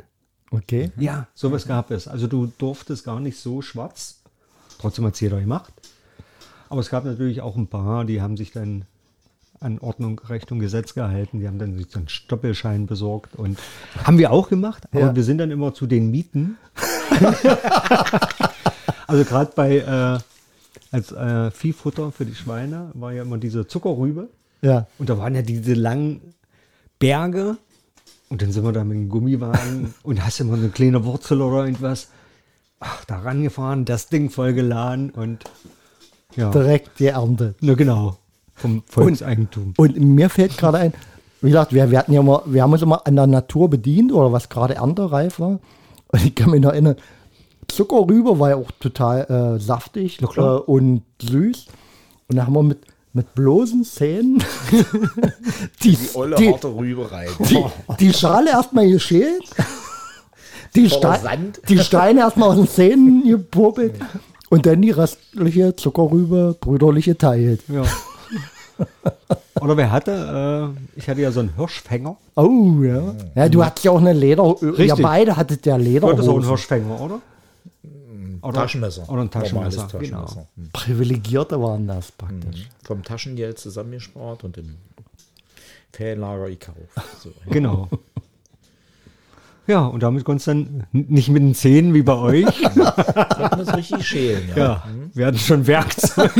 Okay. 0.51 0.91
Ja, 0.97 1.27
sowas 1.33 1.67
gab 1.67 1.91
es. 1.91 2.07
Also 2.07 2.27
du 2.27 2.47
durftest 2.57 3.03
gar 3.03 3.19
nicht 3.19 3.37
so 3.39 3.61
schwarz. 3.61 4.21
Trotzdem 4.79 5.05
hat 5.05 5.15
es 5.15 5.19
jeder 5.19 5.39
gemacht. 5.41 5.73
Aber 6.69 6.79
es 6.81 6.89
gab 6.89 7.03
natürlich 7.05 7.41
auch 7.41 7.55
ein 7.55 7.67
paar, 7.67 8.05
die 8.05 8.21
haben 8.21 8.37
sich 8.37 8.51
dann 8.51 8.85
an 9.63 9.79
Ordnung, 9.79 10.19
Recht 10.27 10.51
und 10.51 10.59
Gesetz 10.59 10.93
gehalten. 10.93 11.39
Die 11.39 11.47
haben 11.47 11.59
dann 11.59 11.77
sich 11.77 11.87
so 11.89 11.99
einen 11.99 12.09
Stoppelschein 12.09 12.85
besorgt 12.85 13.35
und 13.35 13.57
haben 14.03 14.17
wir 14.17 14.31
auch 14.31 14.49
gemacht. 14.49 14.85
Aber 14.91 14.99
Ja. 14.99 15.15
wir 15.15 15.23
sind 15.23 15.37
dann 15.39 15.51
immer 15.51 15.73
zu 15.73 15.87
den 15.87 16.11
Mieten. 16.11 16.57
also 19.07 19.23
gerade 19.23 19.51
bei 19.55 19.77
äh, 19.77 20.19
als 20.91 21.11
äh, 21.11 21.51
Viehfutter 21.51 22.11
für 22.11 22.25
die 22.25 22.35
Schweine 22.35 22.91
war 22.93 23.11
ja 23.13 23.23
immer 23.23 23.37
diese 23.37 23.65
Zuckerrübe. 23.67 24.29
Ja. 24.61 24.87
Und 24.99 25.09
da 25.09 25.17
waren 25.17 25.35
ja 25.35 25.41
diese 25.41 25.73
langen 25.73 26.21
Berge. 26.99 27.57
Und 28.29 28.41
dann 28.41 28.51
sind 28.51 28.63
wir 28.63 28.71
da 28.71 28.83
mit 28.83 28.97
dem 28.97 29.09
Gummiwagen 29.09 29.93
und 30.03 30.23
hast 30.25 30.39
immer 30.39 30.55
eine 30.55 30.69
kleine 30.69 31.03
Wurzel 31.05 31.41
oder 31.41 31.65
irgendwas. 31.65 32.09
Ach, 32.79 33.05
da 33.05 33.19
rangefahren, 33.19 33.85
das 33.85 34.07
Ding 34.07 34.29
vollgeladen 34.29 35.09
und 35.11 35.45
ja. 36.35 36.49
Direkt 36.51 36.97
geerntet. 36.97 37.57
Na 37.61 37.75
genau. 37.75 38.17
Vom 38.63 38.83
Volkseigentum. 38.87 39.73
Und 39.75 39.99
mir 39.99 40.29
fällt 40.29 40.57
gerade 40.57 40.77
ein, 40.77 40.93
wie 41.41 41.49
gesagt, 41.49 41.73
wir, 41.73 41.91
wir 41.91 41.99
hatten 41.99 42.13
ja 42.13 42.21
immer, 42.21 42.41
wir 42.45 42.63
haben 42.63 42.71
uns 42.71 42.81
immer 42.81 43.05
an 43.05 43.17
der 43.17 43.27
Natur 43.27 43.69
bedient 43.69 44.13
oder 44.13 44.31
was 44.31 44.47
gerade 44.47 44.75
erntereif 44.75 45.41
war. 45.41 45.59
Und 46.07 46.25
ich 46.25 46.33
kann 46.33 46.51
mich 46.51 46.61
noch 46.61 46.71
erinnern, 46.71 46.95
Zuckerrübe 47.67 48.39
war 48.39 48.51
ja 48.51 48.55
auch 48.55 48.71
total 48.79 49.57
äh, 49.57 49.59
saftig 49.59 50.21
äh, 50.21 50.39
und 50.39 51.03
süß. 51.21 51.65
Und 52.29 52.37
da 52.37 52.45
haben 52.45 52.53
wir 52.53 52.63
mit, 52.63 52.79
mit 53.11 53.35
bloßen 53.35 53.83
Zähnen 53.83 54.41
die, 55.83 55.97
Olle 56.13 56.37
die, 56.37 56.49
harte 56.49 56.73
Rübe 56.73 57.11
rein. 57.11 57.27
die, 57.39 57.61
die 57.99 58.13
Schale 58.13 58.51
erstmal 58.51 58.87
geschält, 58.89 59.43
die, 60.75 60.89
Ste 60.89 61.19
Sand. 61.21 61.61
die 61.67 61.79
Steine 61.79 62.21
erstmal 62.21 62.51
aus 62.51 62.55
den 62.55 62.69
Zähnen 62.69 63.27
gepuppelt 63.27 63.95
und 64.49 64.65
dann 64.65 64.81
die 64.81 64.91
restliche 64.91 65.75
Zuckerrübe 65.75 66.55
brüderlich 66.59 67.05
geteilt. 67.05 67.61
Ja. 67.67 67.83
Oder 69.61 69.77
wer 69.77 69.91
hatte, 69.91 70.73
äh, 70.75 70.99
ich 70.99 71.07
hatte 71.07 71.21
ja 71.21 71.31
so 71.31 71.39
einen 71.39 71.55
Hirschfänger. 71.55 72.17
Oh, 72.35 72.81
ja. 72.81 73.15
Ja, 73.35 73.49
du 73.49 73.63
hattest 73.63 73.85
ja 73.85 73.91
auch 73.91 73.99
eine 74.01 74.13
Leder. 74.13 74.43
Ja, 74.43 74.69
Richtig. 74.69 75.01
beide 75.01 75.37
hattet 75.37 75.65
ja 75.65 75.77
War 76.01 76.15
das 76.15 76.27
auch 76.27 76.37
ein. 76.37 76.45
Hirschfänger, 76.45 76.99
oder? 76.99 77.21
oder 78.43 78.53
Taschenmesser. 78.53 79.09
Oder 79.09 79.21
ein 79.21 79.29
Normales 79.33 79.75
Taschenmesser. 79.77 79.99
Genau. 79.99 80.21
Taschenmesser. 80.21 80.47
Hm. 80.57 80.69
Privilegierte 80.73 81.61
waren 81.61 81.87
das 81.87 82.11
praktisch. 82.11 82.69
Vom 82.83 83.03
Taschengeld 83.03 83.57
zusammengespart 83.57 84.43
und 84.43 84.57
im 84.57 84.75
Ferienlager 85.91 86.49
gekauft. 86.49 86.77
So. 87.21 87.31
Genau. 87.49 87.87
Ja, 89.65 89.85
und 89.85 90.03
damit 90.03 90.25
konntest 90.25 90.47
du 90.47 90.51
dann 90.51 90.87
nicht 90.91 91.29
mit 91.29 91.41
den 91.41 91.55
Zähnen 91.55 91.93
wie 91.93 92.01
bei 92.01 92.15
euch. 92.15 92.45
Konnten 92.63 93.57
wir 93.57 93.59
es 93.59 93.75
richtig 93.75 94.05
schälen, 94.05 94.49
ja. 94.49 94.57
Ja, 94.57 94.83
wir 95.13 95.25
hatten 95.27 95.37
schon 95.37 95.65
Werkzeug. 95.67 96.33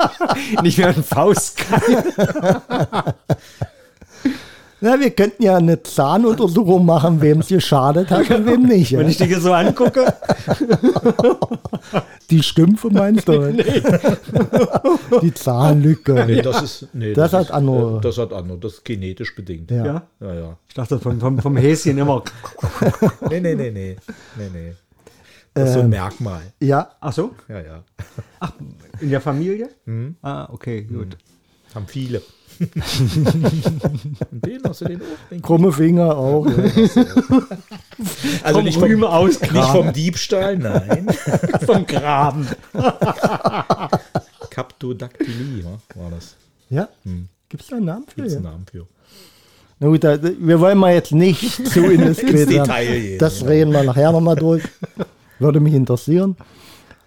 nicht 0.62 0.76
mehr 0.76 0.88
ein 0.88 1.02
Faustkeil. 1.02 2.04
Na, 4.80 4.98
wir 5.00 5.10
könnten 5.10 5.42
ja 5.42 5.56
eine 5.56 5.82
Zahnuntersuchung 5.82 6.86
machen, 6.86 7.20
wem 7.20 7.40
es 7.40 7.48
geschadet 7.48 8.10
hat 8.10 8.30
und 8.30 8.46
wem 8.46 8.62
nicht. 8.62 8.92
Ja. 8.92 9.00
Wenn 9.00 9.08
ich 9.08 9.18
hier 9.18 9.40
so 9.40 9.52
angucke. 9.52 10.06
Die 12.30 12.42
Stümpfe 12.42 12.90
meinst 12.90 13.26
du? 13.26 13.52
Die 15.22 15.34
Zahnlücke. 15.34 16.24
Nee, 16.26 16.42
das 16.42 16.62
ist. 16.62 16.88
Nee, 16.92 17.14
Das 17.14 17.32
hat 17.32 17.44
ist, 17.46 17.50
andere- 17.50 18.00
Das 18.00 18.18
hat 18.18 18.32
andere. 18.32 18.58
Das 18.58 18.74
ist 18.74 18.84
genetisch 18.84 19.34
bedingt. 19.34 19.70
Ja. 19.70 19.84
Ja. 19.86 20.02
Ja, 20.20 20.34
ja. 20.34 20.56
Ich 20.68 20.74
dachte 20.74 20.98
vom, 20.98 21.18
vom, 21.18 21.38
vom 21.38 21.56
Häschen 21.56 21.96
immer. 21.98 22.22
Nee, 23.30 23.40
nee, 23.40 23.54
nee, 23.54 23.70
nee. 23.70 23.96
nee, 24.36 24.48
nee. 24.52 24.72
Das 25.54 25.70
ist 25.70 25.74
so 25.74 25.80
ein 25.80 25.88
Merkmal. 25.88 26.42
Ja, 26.60 26.90
Ach 27.00 27.12
so? 27.12 27.32
Ja, 27.48 27.60
ja. 27.60 27.82
In 29.00 29.10
der 29.10 29.20
Familie? 29.20 29.70
Ah, 30.22 30.48
okay, 30.52 30.82
gut. 30.82 31.16
Haben 31.74 31.86
viele. 31.86 32.22
Den 34.30 34.60
hast 34.64 34.80
du 34.80 34.84
den 34.86 35.00
auch. 35.00 35.28
Den 35.30 35.42
krumme 35.42 35.72
Finger 35.72 36.16
auch. 36.16 36.46
Ja. 36.46 36.54
also 38.42 38.60
nicht 38.62 38.78
vom, 38.78 39.04
ausgraben. 39.04 39.56
nicht 39.56 39.68
vom 39.70 39.92
Diebstahl, 39.92 40.56
nein. 40.58 41.06
vom 41.66 41.86
Graben. 41.86 42.46
Captodactylie 44.50 45.64
wa, 45.64 45.78
war 46.00 46.10
das. 46.10 46.34
ja? 46.70 46.88
Gibt 47.48 47.62
es 47.62 47.68
da 47.68 47.76
einen 47.76 47.86
Namen 47.86 48.04
für? 48.08 48.16
Gibt's 48.22 48.32
Ja? 48.34 48.38
einen 48.38 48.44
Namen 48.48 48.66
für. 48.70 48.86
Na 49.80 49.86
gut, 49.88 50.02
da, 50.04 50.18
wir 50.22 50.58
wollen 50.60 50.76
mal 50.78 50.92
jetzt 50.94 51.12
nicht 51.12 51.66
zu 51.68 51.84
Ins 51.90 52.18
werden. 52.22 52.48
Detail 52.48 53.00
gehen, 53.00 53.18
Das 53.18 53.38
genau. 53.38 53.50
reden 53.50 53.72
wir 53.72 53.82
nachher 53.84 54.10
nochmal 54.12 54.36
durch. 54.36 54.62
Würde 55.38 55.60
mich 55.60 55.74
interessieren. 55.74 56.36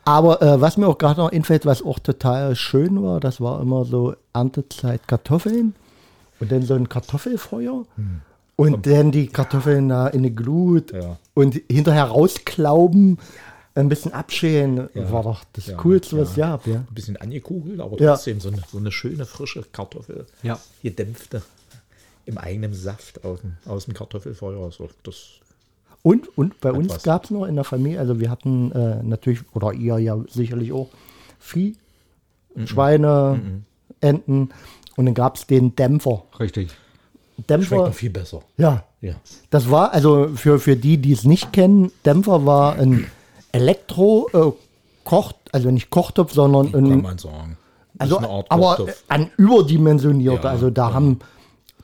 Aber 0.05 0.41
äh, 0.41 0.59
was 0.59 0.77
mir 0.77 0.87
auch 0.87 0.97
gerade 0.97 1.19
noch 1.19 1.31
einfällt, 1.31 1.65
was 1.65 1.81
auch 1.83 1.99
total 1.99 2.55
schön 2.55 3.03
war, 3.03 3.19
das 3.19 3.39
war 3.39 3.61
immer 3.61 3.85
so 3.85 4.15
Erntezeit 4.33 5.07
Kartoffeln. 5.07 5.75
und 6.39 6.51
dann 6.51 6.63
so 6.63 6.73
ein 6.73 6.89
Kartoffelfeuer 6.89 7.85
und 8.55 8.87
dann 8.87 9.11
die 9.11 9.27
Kartoffeln 9.27 9.89
da 9.89 10.07
in 10.07 10.19
eine 10.19 10.31
Glut 10.31 10.91
Ja. 10.91 11.17
und 11.35 11.61
hinterher 11.69 12.05
rausklauben, 12.05 13.19
ein 13.75 13.89
bisschen 13.89 14.11
abschälen, 14.13 14.89
Ja. 14.95 15.11
war 15.11 15.23
doch 15.23 15.43
das 15.53 15.67
Ja, 15.67 15.77
Coolste, 15.77 16.17
was 16.17 16.35
ja. 16.35 16.49
gab, 16.51 16.65
ja. 16.67 16.77
Ein 16.77 16.87
bisschen 16.95 17.17
angekugelt, 17.17 17.79
aber 17.79 17.99
Ja. 18.01 18.13
trotzdem 18.15 18.39
so, 18.41 18.49
eine, 18.49 18.61
so 18.71 18.79
eine 18.79 18.91
schöne, 18.91 19.25
frische 19.25 19.63
Kartoffel. 19.71 20.25
Ja. 20.43 20.59
Gedämpfte. 20.81 21.43
Im 22.25 22.37
eigenen 22.37 22.73
Saft 22.73 23.23
aus 23.23 23.41
dem, 23.41 23.57
aus 23.65 23.85
dem 23.85 23.93
Kartoffelfeuer. 23.93 24.63
Also 24.63 24.89
das, 25.03 25.15
Und, 26.03 26.35
und 26.37 26.59
bei 26.61 26.71
uns 26.71 26.89
was. 26.93 27.03
gab 27.03 27.25
es 27.25 27.29
noch 27.29 27.45
in 27.45 27.55
der 27.55 27.63
Familie, 27.63 27.99
also 27.99 28.19
wir 28.19 28.29
hatten 28.31 28.71
äh, 28.71 29.03
natürlich, 29.03 29.41
oder 29.53 29.73
ihr 29.73 29.99
ja 29.99 30.17
sicherlich 30.29 30.71
auch, 30.71 30.89
Vieh, 31.39 31.75
Schweine, 32.65 33.39
Enten 34.01 34.49
und 34.97 35.05
dann 35.05 35.13
gab 35.13 35.35
es 35.35 35.45
den 35.47 35.75
Dämpfer. 35.75 36.23
Richtig. 36.39 36.69
schmeckt 37.35 37.49
Dämpfer, 37.49 37.75
noch 37.87 37.93
viel 37.93 38.09
besser. 38.09 38.41
ja, 38.57 38.83
Ja. 39.01 39.13
das 39.51 39.69
war, 39.69 39.93
also 39.93 40.29
für, 40.35 40.59
für 40.59 40.75
die, 40.75 40.97
die 40.97 41.11
es 41.13 41.23
nicht 41.23 41.53
kennen, 41.53 41.91
Dämpfer 42.05 42.45
war 42.45 42.75
ein 42.75 43.05
Elektro-Kocht, 43.51 45.35
also 45.51 45.71
nicht 45.71 45.89
Kochtopf, 45.89 46.33
sondern 46.33 46.71
Kann 46.71 46.85
ein, 46.91 47.01
man 47.01 47.17
sagen. 47.17 47.57
also, 47.97 48.17
eine 48.17 48.29
Art 48.29 48.47
aber 48.49 48.75
Kochtopf. 48.75 49.03
ein 49.07 49.31
überdimensionierter, 49.37 50.43
Ja, 50.45 50.49
also 50.51 50.69
da 50.69 50.89
ja. 50.89 50.93
haben 50.93 51.19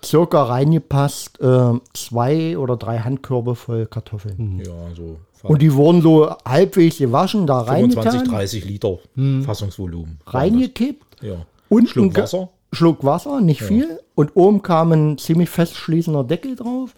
circa 0.03 0.43
reingepasst 0.43 1.39
äh, 1.41 1.73
zwei 1.93 2.57
oder 2.57 2.77
drei 2.77 2.99
Handkörbe 2.99 3.55
voll 3.55 3.85
Kartoffeln. 3.85 4.61
Ja, 4.65 4.73
so 4.95 5.17
Und 5.43 5.61
die 5.61 5.73
wurden 5.73 6.01
so 6.01 6.29
halbwegs 6.45 6.97
gewaschen, 6.97 7.47
da 7.47 7.63
25, 7.65 8.05
reingetan, 8.13 8.35
30 8.35 8.65
Liter 8.65 8.99
Fassungsvolumen. 9.45 10.19
war 10.25 10.35
reingekippt. 10.35 11.21
Ja. 11.23 11.45
und 11.69 11.89
Schluck 11.89 12.15
Wasser. 12.15 12.49
Schluck 12.73 13.03
Wasser, 13.03 13.39
nicht 13.41 13.61
viel. 13.63 13.99
Und 14.13 14.35
oben 14.35 14.61
kam 14.61 14.91
ein 14.91 15.17
ziemlich 15.17 15.49
festschließender 15.49 16.23
Deckel 16.23 16.55
drauf. 16.55 16.93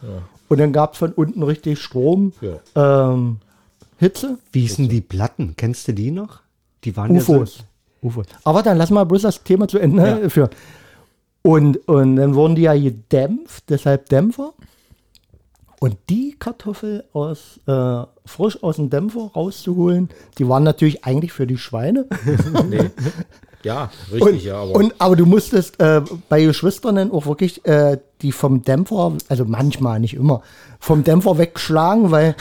Und 0.48 0.60
dann 0.60 0.74
gab 0.74 0.94
es 0.94 1.00
von 1.00 1.12
unten 1.14 1.44
richtig 1.44 1.80
Strom, 1.80 2.34
Ja. 2.42 3.12
ähm, 3.12 3.38
Hitze, 3.98 4.38
Wie 4.52 4.62
hießen 4.62 4.88
die 4.90 5.02
Platten? 5.02 5.54
Kennst 5.58 5.88
du 5.88 5.94
die 5.94 6.10
noch? 6.12 6.40
Die 6.86 6.96
waren 6.98 7.14
ja 7.14 7.20
UFOs. 7.22 7.58
so, 8.02 8.08
UFOs. 8.08 8.26
Aber 8.46 8.64
dann 8.64 8.78
lass 8.78 8.90
mal 8.92 9.04
bloß 9.04 9.22
das 9.24 9.44
Thema 9.44 9.68
zu 9.68 9.78
Ende 9.78 10.20
Ja. 10.24 10.30
führen. 10.30 10.50
Und, 11.42 11.88
und 11.88 12.18
dann 12.18 12.36
wurden 12.36 12.56
die 12.56 12.64
ja 12.64 12.76
gedämpft, 12.76 13.66
deshalb 13.70 14.10
Dämpfer. 14.10 14.54
Und 15.80 15.96
die 16.10 16.36
Kartoffel 16.38 17.06
aus, 17.14 17.62
äh, 17.66 18.04
frisch 18.26 18.62
aus 18.62 18.76
dem 18.76 18.90
Dämpfer 18.90 19.32
rauszuholen, 19.34 20.10
die 20.38 20.50
waren 20.50 20.64
natürlich 20.64 21.06
eigentlich 21.06 21.32
für 21.32 21.48
die 21.48 21.58
Schweine. 21.58 22.06
Nee. 22.70 22.90
Ja, 23.64 23.92
richtig, 24.12 24.22
Und, 24.22 24.44
ja. 24.44 24.56
Aber 24.56 24.76
und, 24.76 24.96
aber 25.00 25.16
du 25.18 25.26
musstest 25.26 25.80
äh, 25.82 26.02
bei 26.30 26.44
Geschwistern 26.44 27.12
auch 27.12 27.26
wirklich 27.26 27.66
äh, 27.66 27.98
die 28.22 28.32
vom 28.32 28.64
Dämpfer, 28.64 29.14
also 29.28 29.44
manchmal, 29.46 30.00
nicht 30.00 30.14
immer, 30.14 30.42
vom 30.80 31.04
Dämpfer 31.04 31.38
wegschlagen, 31.38 32.10
weil 32.10 32.36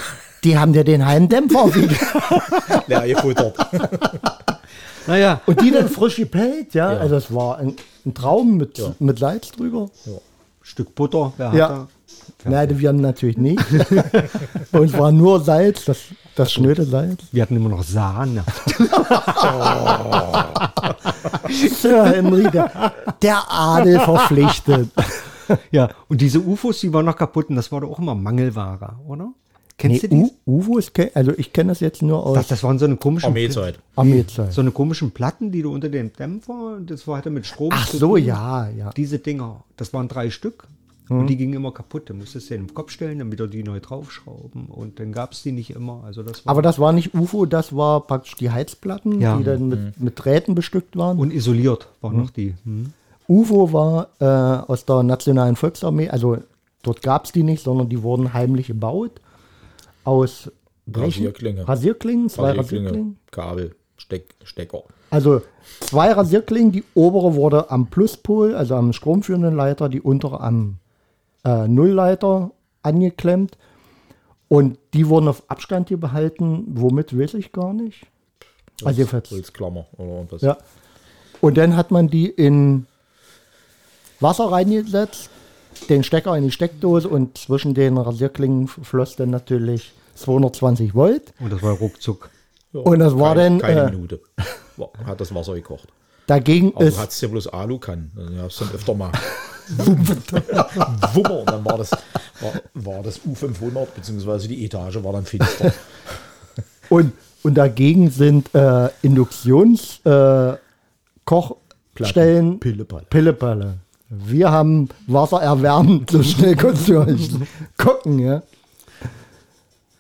die 0.44 0.56
haben 0.58 0.74
ja 0.74 0.84
den 0.84 1.04
halben 1.04 1.28
Dämpfer 1.28 1.74
wieder. 1.74 1.96
leer 2.86 3.14
gefuttert. 3.14 3.56
Naja, 5.08 5.40
Und 5.46 5.60
die 5.62 5.70
dann 5.70 5.88
frisch 5.88 6.16
gepellt, 6.16 6.74
ja. 6.74 6.92
Ja. 6.92 6.98
Also 6.98 7.16
es 7.16 7.34
war 7.34 7.58
ein, 7.58 7.74
ein 8.08 8.14
Traum 8.14 8.56
mit, 8.56 8.78
Ja. 8.78 8.94
mit 8.98 9.18
Salz 9.18 9.50
drüber. 9.52 9.88
Stück 10.62 10.94
Butter, 10.94 11.32
wer 11.36 11.52
Ja. 11.54 11.68
hat 11.68 11.88
da? 12.44 12.50
Nein, 12.50 12.78
wir 12.78 12.88
haben 12.90 13.00
natürlich 13.00 13.36
nicht. 13.38 13.62
Bei 14.72 14.80
uns 14.80 14.92
war 14.96 15.10
nur 15.12 15.40
Salz, 15.42 15.84
das, 15.86 15.98
das 16.36 16.52
schnöde 16.52 16.84
Salz. 16.84 17.20
Wir 17.32 17.42
hatten 17.42 17.56
immer 17.56 17.68
noch 17.70 17.82
Sahne. 17.82 18.44
Sir 21.50 22.04
Henry, 22.06 22.50
der, 22.50 22.92
der 23.22 23.50
Adel 23.50 23.98
verpflichtet. 24.00 24.90
Ja, 25.70 25.88
und 26.08 26.20
diese 26.20 26.40
UFOs, 26.40 26.80
die 26.80 26.92
waren 26.92 27.06
noch 27.06 27.16
kaputt 27.16 27.48
und 27.48 27.56
das 27.56 27.72
war 27.72 27.80
doch 27.80 27.90
auch 27.90 27.98
immer 27.98 28.14
Mangelware, 28.14 28.96
oder? 29.06 29.28
Kennst 29.78 30.02
Nee, 30.02 30.08
du 30.08 30.16
die? 30.26 30.32
U 30.46 30.58
UFOs, 30.58 30.92
ke- 30.92 31.12
also 31.14 31.32
ich 31.36 31.52
kenne 31.52 31.68
das 31.70 31.78
jetzt 31.80 32.02
nur 32.02 32.26
aus 32.26 32.34
Das, 32.36 32.48
das 32.48 32.62
waren 32.64 32.78
so 32.80 32.84
eine 32.84 32.96
komischen, 32.96 33.28
Armeezeit. 33.28 33.78
Armeezeit. 33.94 34.52
so 34.52 34.60
eine 34.60 34.72
komischen 34.72 35.12
Platten, 35.12 35.52
die 35.52 35.62
du 35.62 35.72
unter 35.72 35.88
dem 35.88 36.12
Dämpfer, 36.12 36.78
das 36.84 37.06
war 37.06 37.18
hatte 37.18 37.30
mit 37.30 37.46
Strom. 37.46 37.70
Ach 37.72 37.86
so, 37.86 38.16
tun. 38.16 38.24
ja, 38.24 38.68
ja. 38.70 38.90
Diese 38.96 39.18
Dinger, 39.20 39.62
das 39.76 39.92
waren 39.94 40.08
drei 40.08 40.30
Stück. 40.30 40.64
Mhm. 41.08 41.20
Und 41.20 41.26
die 41.28 41.36
gingen 41.36 41.54
immer 41.54 41.70
kaputt. 41.72 42.10
Da 42.10 42.14
musstest 42.14 42.50
du 42.50 42.54
den 42.54 42.66
im 42.66 42.74
Kopf 42.74 42.90
stellen, 42.90 43.20
dann 43.20 43.30
wieder 43.32 43.46
die 43.46 43.62
neu 43.62 43.78
draufschrauben. 43.80 44.66
Und 44.66 44.98
dann 44.98 45.12
gab 45.12 45.32
es 45.32 45.42
die 45.44 45.52
nicht 45.52 45.70
immer. 45.70 46.02
Also 46.04 46.22
das 46.24 46.44
war 46.44 46.50
Aber 46.50 46.60
das 46.60 46.78
war 46.80 46.92
nicht 46.92 47.14
UFO, 47.14 47.46
das 47.46 47.74
war 47.74 48.00
praktisch 48.00 48.34
die 48.34 48.50
Heizplatten, 48.50 49.20
Ja. 49.20 49.36
die 49.38 49.44
dann 49.44 49.68
mit, 49.68 50.00
mit 50.00 50.14
Drähten 50.22 50.54
bestückt 50.56 50.96
waren. 50.96 51.18
und 51.18 51.32
isoliert 51.32 51.88
waren 52.02 52.16
Mhm. 52.16 52.22
noch 52.22 52.30
die. 52.30 52.54
Hm. 52.64 52.92
UFO 53.28 53.72
war 53.72 54.08
äh, 54.20 54.24
aus 54.70 54.84
der 54.86 55.02
Nationalen 55.04 55.54
Volksarmee, 55.54 56.08
also 56.08 56.38
dort 56.82 57.00
gab 57.02 57.26
es 57.26 57.32
die 57.32 57.42
nicht, 57.42 57.62
sondern 57.62 57.88
die 57.88 58.02
wurden 58.02 58.32
heimlich 58.34 58.66
gebaut. 58.66 59.12
Aus 60.08 60.50
Blechen- 60.86 61.04
Rasierklinge. 61.24 61.68
Rasierklingen, 61.68 62.28
zwei 62.30 62.48
Rasierklinge, 62.52 62.84
Rasierklingen. 62.88 63.18
Kabel, 63.30 63.76
Steck, 63.98 64.34
Stecker. 64.42 64.84
Also 65.10 65.42
zwei 65.80 66.12
Rasierklingen, 66.12 66.72
die 66.72 66.84
obere 66.94 67.34
wurde 67.34 67.70
am 67.70 67.88
Pluspol, 67.88 68.54
also 68.54 68.74
am 68.74 68.92
stromführenden 68.92 69.54
Leiter, 69.54 69.88
die 69.88 70.00
untere 70.00 70.40
am 70.40 70.78
äh, 71.44 71.68
Nullleiter 71.68 72.52
angeklemmt. 72.82 73.58
Und 74.48 74.78
die 74.94 75.08
wurden 75.08 75.28
auf 75.28 75.42
Abstand 75.48 75.88
hier 75.88 76.00
behalten. 76.00 76.64
Womit 76.68 77.18
weiß 77.18 77.34
ich 77.34 77.52
gar 77.52 77.74
nicht. 77.74 78.06
Also 78.82 78.96
jedenfalls. 78.98 79.30
Holzklammer 79.30 79.86
oder 79.98 80.08
irgendwas. 80.08 80.40
Ja. 80.40 80.56
Und 81.42 81.58
dann 81.58 81.76
hat 81.76 81.90
man 81.90 82.08
die 82.08 82.28
in 82.28 82.86
Wasser 84.20 84.50
reingesetzt, 84.50 85.28
den 85.90 86.02
Stecker 86.02 86.34
in 86.36 86.44
die 86.44 86.50
Steckdose 86.50 87.08
und 87.08 87.36
zwischen 87.36 87.74
den 87.74 87.98
Rasierklingen 87.98 88.68
floss 88.68 89.16
dann 89.16 89.30
natürlich 89.30 89.92
220 90.20 90.94
Volt. 90.94 91.32
Und 91.40 91.52
das 91.52 91.62
war 91.62 91.72
ruckzuck. 91.72 92.30
Ja, 92.72 92.80
Und 92.80 92.98
das 92.98 93.18
war 93.18 93.34
keine, 93.34 93.50
dann, 93.50 93.58
Keine 93.60 93.80
äh, 93.80 93.90
Minute. 93.90 94.20
Hat 95.04 95.20
das 95.20 95.34
Wasser 95.34 95.54
gekocht. 95.54 95.88
Dagegen 96.26 96.72
Aber 96.74 96.84
du 96.84 96.90
ist 96.90 96.98
hattest 96.98 97.22
ja 97.22 97.28
bloß 97.28 97.46
Alukannen. 97.48 98.12
Ja, 98.36 98.42
hast 98.42 98.60
dann 98.60 98.70
öfter 98.72 98.94
mal. 98.94 99.12
Wummer. 101.14 101.40
Und 101.40 101.50
dann 101.50 101.64
war 101.64 101.78
das, 101.78 101.90
war, 101.90 102.52
war 102.74 103.02
das 103.02 103.20
U500, 103.20 103.86
beziehungsweise 103.94 104.48
die 104.48 104.64
Etage 104.64 105.02
war 105.02 105.12
dann 105.12 105.24
finster. 105.24 105.72
Und, 106.90 107.12
und 107.42 107.54
dagegen 107.54 108.10
sind 108.10 108.54
äh, 108.54 108.88
Induktionskochstellen 109.02 110.54
äh, 110.54 110.58
Kochstellen 111.26 112.60
Pillepalle. 112.60 113.06
Pillepalle. 113.10 113.74
Wir 114.08 114.50
haben 114.50 114.88
Wasser 115.06 115.42
erwärmt, 115.42 116.10
so 116.10 116.22
schnell 116.22 116.56
konntest 116.56 116.88
du 116.88 117.02
nicht 117.02 117.32
gucken, 117.76 118.20
ja. 118.20 118.42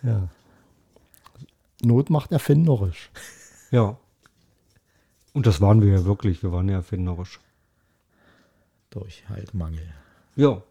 Ja. 0.08 0.28
Not 1.82 2.10
macht 2.10 2.32
erfinderisch. 2.32 3.10
Ja. 3.70 3.96
Und 5.32 5.46
das 5.46 5.60
waren 5.60 5.82
wir 5.82 5.92
ja 5.92 6.04
wirklich. 6.04 6.42
Wir 6.42 6.52
waren 6.52 6.68
ja 6.68 6.76
erfinderisch. 6.76 7.38
Durch 8.90 9.28
halt 9.28 9.54
Mangel. 9.54 9.92
Ja. 10.36 10.62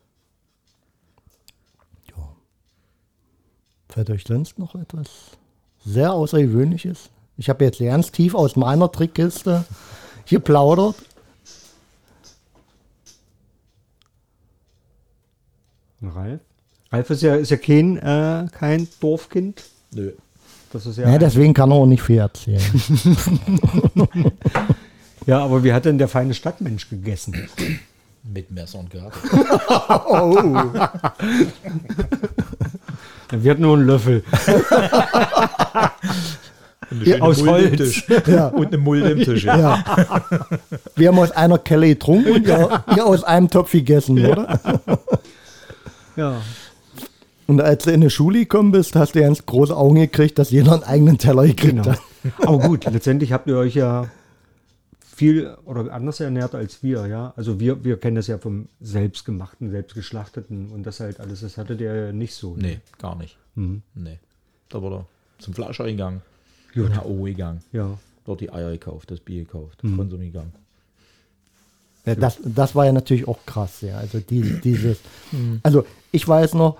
Fällt 3.89 4.09
euch 4.09 4.25
sonst 4.25 4.59
noch 4.59 4.75
etwas 4.75 5.37
sehr 5.83 6.11
Außergewöhnliches? 6.13 7.09
Ich 7.37 7.49
habe 7.49 7.65
jetzt 7.65 7.79
ganz 7.79 8.11
tief 8.11 8.35
aus 8.35 8.55
meiner 8.55 8.91
Trickkiste 8.91 9.65
geplaudert. 10.27 10.95
Ralf? 16.01 16.41
Ralf 16.91 17.09
ist 17.09 17.21
ja, 17.21 17.35
ist 17.35 17.51
ja 17.51 17.57
kein, 17.57 17.97
äh, 17.97 18.47
kein 18.51 18.87
Dorfkind. 18.99 19.63
Nö. 19.93 20.11
Das 20.71 20.85
ist 20.85 20.97
ja. 20.97 21.09
Ja, 21.09 21.17
deswegen 21.17 21.53
kann 21.53 21.71
er 21.71 21.75
auch 21.75 21.85
nicht 21.85 22.03
viel 22.03 22.19
erzählen. 22.19 22.61
ja, 25.25 25.39
aber 25.39 25.63
wie 25.63 25.71
hat 25.73 25.85
denn 25.85 25.97
der 25.97 26.07
feine 26.07 26.33
Stadtmensch 26.33 26.89
gegessen? 26.89 27.49
Mit 28.33 28.51
Messer 28.51 28.79
und 28.79 28.89
Gabel. 28.89 29.13
Wir 33.31 33.51
hatten 33.51 33.61
nur 33.61 33.77
einen 33.77 33.85
Löffel. 33.87 34.23
Und 36.89 37.01
eine 37.01 37.17
Ja, 37.17 37.21
aus 37.21 37.45
Holz. 37.45 37.75
Tisch. 37.75 38.07
Ja. 38.27 38.47
Und 38.47 38.67
eine 38.67 38.77
Mulde 38.77 39.09
im 39.11 39.19
Tisch. 39.21 39.43
Ja. 39.43 39.57
Ja. 39.57 39.83
Wir 40.95 41.09
haben 41.09 41.19
aus 41.19 41.31
einer 41.31 41.57
Kelle 41.57 41.89
getrunken 41.89 42.31
und 42.31 42.47
ihr, 42.47 42.83
ihr 42.95 43.05
aus 43.05 43.25
einem 43.25 43.49
Topf 43.49 43.71
gegessen, 43.73 44.25
oder? 44.25 44.57
Ja. 46.15 46.41
Und 47.47 47.61
als 47.61 47.85
du 47.85 47.91
in 47.91 48.01
die 48.01 48.09
Schule 48.09 48.39
gekommen 48.39 48.71
bist, 48.71 48.95
hast 48.95 49.15
du 49.15 49.21
ganz 49.21 49.45
große 49.45 49.75
Augen 49.75 49.95
gekriegt, 49.95 50.37
dass 50.37 50.51
jeder 50.51 50.73
einen 50.73 50.83
eigenen 50.83 51.17
Teller 51.17 51.43
gekriegt 51.47 51.75
Genau. 51.83 51.85
hat. 51.91 52.01
Aber 52.39 52.59
gut, 52.59 52.85
letztendlich 52.85 53.31
habt 53.31 53.47
ihr 53.47 53.57
euch 53.57 53.73
ja 53.75 54.09
viel 55.15 55.55
oder 55.65 55.91
anders 55.93 56.19
ernährt 56.19 56.53
als 56.55 56.83
wir, 56.83 57.07
ja. 57.07 57.33
Also 57.37 57.59
wir, 57.59 57.83
wir 57.83 57.97
kennen 57.97 58.17
das 58.17 58.27
ja 58.27 58.37
vom 58.37 58.67
selbstgemachten, 58.81 59.71
selbstgeschlachteten 59.71 60.69
und 60.71 60.83
das 60.83 60.99
halt 60.99 61.19
alles, 61.19 61.41
das 61.41 61.57
hattet 61.57 61.79
ihr 61.81 61.95
ja 61.95 62.11
nicht 62.11 62.35
so. 62.35 62.55
ne? 62.55 62.61
Nee, 62.61 62.79
gar 62.99 63.15
nicht. 63.15 63.37
Mhm. 63.55 63.81
Nee. 63.95 64.19
Da 64.69 64.81
wurde 64.81 65.05
zum 65.39 65.53
Fleischer 65.53 65.85
gegangen, 65.85 66.21
zum 66.73 66.95
HO 67.03 67.23
gegangen, 67.23 67.61
Ja. 67.71 67.97
dort 68.25 68.41
die 68.41 68.51
Eier 68.51 68.71
gekauft, 68.71 69.09
das 69.09 69.19
Bier 69.21 69.45
gekauft, 69.45 69.83
Mhm. 69.83 69.95
Konsum 69.97 70.19
gegangen. 70.19 70.53
Ja, 72.05 72.15
das, 72.15 72.37
das 72.43 72.75
war 72.75 72.85
ja 72.85 72.91
natürlich 72.91 73.27
auch 73.27 73.39
krass, 73.45 73.81
ja. 73.81 73.97
Also 73.97 74.19
die, 74.19 74.59
dieses, 74.61 74.97
also 75.63 75.85
ich 76.11 76.27
weiß 76.27 76.53
noch, 76.53 76.77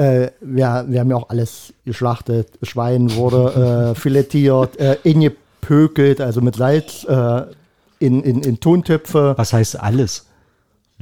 äh, 0.00 0.30
wir, 0.40 0.86
wir 0.88 1.00
haben 1.00 1.10
ja 1.10 1.16
auch 1.16 1.28
alles 1.28 1.74
geschlachtet. 1.84 2.48
Schwein 2.62 3.14
wurde 3.14 3.92
äh, 3.92 3.94
filetiert, 4.00 4.78
äh, 4.78 4.96
ingepökelt, 5.02 6.20
also 6.22 6.40
mit 6.40 6.56
Salz 6.56 7.04
äh, 7.04 7.42
in, 7.98 8.22
in, 8.22 8.42
in 8.42 8.60
Tontöpfe. 8.60 9.34
Was 9.36 9.52
heißt 9.52 9.78
alles? 9.78 10.26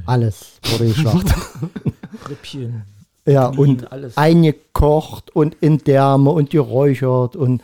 Alles 0.04 0.58
wurde 0.70 0.87
geschlachtet. 0.87 1.37
Rippchen. 2.28 2.82
ja, 3.24 3.50
Knien, 3.50 3.58
und 3.61 3.92
alles. 3.92 4.16
eingekocht 4.16 5.34
und 5.34 5.56
in 5.61 5.78
Därme 5.78 6.30
und 6.30 6.50
geräuchert 6.50 7.37
und 7.37 7.62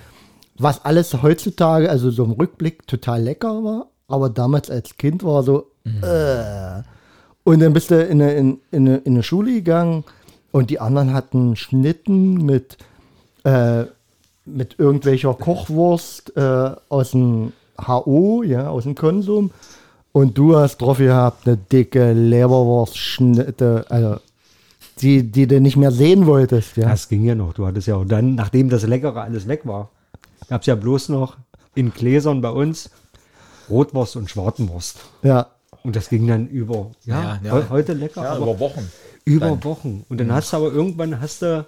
was 0.57 0.85
alles 0.85 1.21
heutzutage, 1.23 1.91
also 1.91 2.13
so 2.13 2.25
im 2.25 2.33
Rückblick, 2.33 2.87
total 2.87 3.23
lecker 3.23 3.65
war, 3.65 3.87
aber 4.07 4.31
damals 4.31 4.71
als 4.71 4.97
Kind 4.97 5.25
war 5.25 5.43
so, 5.43 5.71
äh. 5.85 6.83
Und 7.47 7.61
dann 7.61 7.75
bist 7.75 7.91
du 7.91 8.03
in 8.03 8.23
eine, 8.23 8.35
in, 8.35 8.61
in, 8.71 8.87
eine, 8.89 8.97
in 8.99 9.13
eine 9.15 9.23
Schule 9.23 9.53
gegangen 9.53 10.05
und 10.55 10.71
die 10.71 10.79
anderen 10.79 11.13
hatten 11.13 11.57
Schnitten 11.57 12.45
mit, 12.47 12.77
äh, 13.43 13.87
mit 14.45 14.79
irgendwelcher 14.79 15.35
Kochwurst 15.35 16.37
äh, 16.37 16.71
aus 16.89 17.11
dem 17.11 17.53
HO, 17.85 18.45
ja, 18.45 18.69
aus 18.69 18.85
dem 18.85 18.95
Konsum. 18.95 19.51
Und 20.13 20.39
du 20.39 20.55
hast 20.57 20.79
drauf 20.79 20.99
gehabt 20.99 21.49
eine 21.49 21.57
dicke 21.57 22.13
Leberwurstschnitte, 22.13 23.85
also 23.89 24.17
die, 25.01 25.25
die 25.25 25.49
du 25.49 25.61
nicht 25.61 25.77
mehr 25.77 25.91
sehen 25.91 26.27
wolltest, 26.27 26.77
ja. 26.77 26.89
Das 26.89 27.09
ging 27.09 27.25
ja 27.25 27.35
noch. 27.35 27.53
Du 27.55 27.67
hattest 27.67 27.89
ja 27.89 27.97
auch 27.97 28.05
dann, 28.05 28.37
nachdem 28.37 28.69
das 28.71 28.87
Leckere 28.87 29.23
alles 29.23 29.49
weg 29.49 29.63
war, 29.65 29.91
gab 30.49 30.61
es 30.61 30.69
ja 30.69 30.77
bloß 30.77 31.09
noch 31.09 31.37
in 31.75 31.93
Gläsern 31.93 32.41
bei 32.43 32.51
uns 32.51 32.91
Rotwurst 33.69 34.15
und 34.15 34.31
Schwartenwurst. 34.31 34.99
Ja, 35.25 35.49
Und 35.83 35.97
das 35.97 36.09
ging 36.11 36.29
dann 36.29 36.47
über, 36.47 36.93
ja, 37.07 37.21
Ja, 37.23 37.41
ja. 37.43 37.51
heu- 37.51 37.69
heute 37.71 37.93
lecker, 37.95 38.23
Ja, 38.23 38.33
aber 38.35 38.53
über 38.53 38.61
Wochen. 38.61 38.89
Über 39.25 39.47
Dann- 39.51 39.65
Wochen. 39.65 40.05
Und 40.09 40.19
dann 40.21 40.33
hast 40.33 40.53
du 40.53 40.57
aber 40.59 40.73
irgendwann 40.73 41.21
hast 41.21 41.43
du 41.43 41.67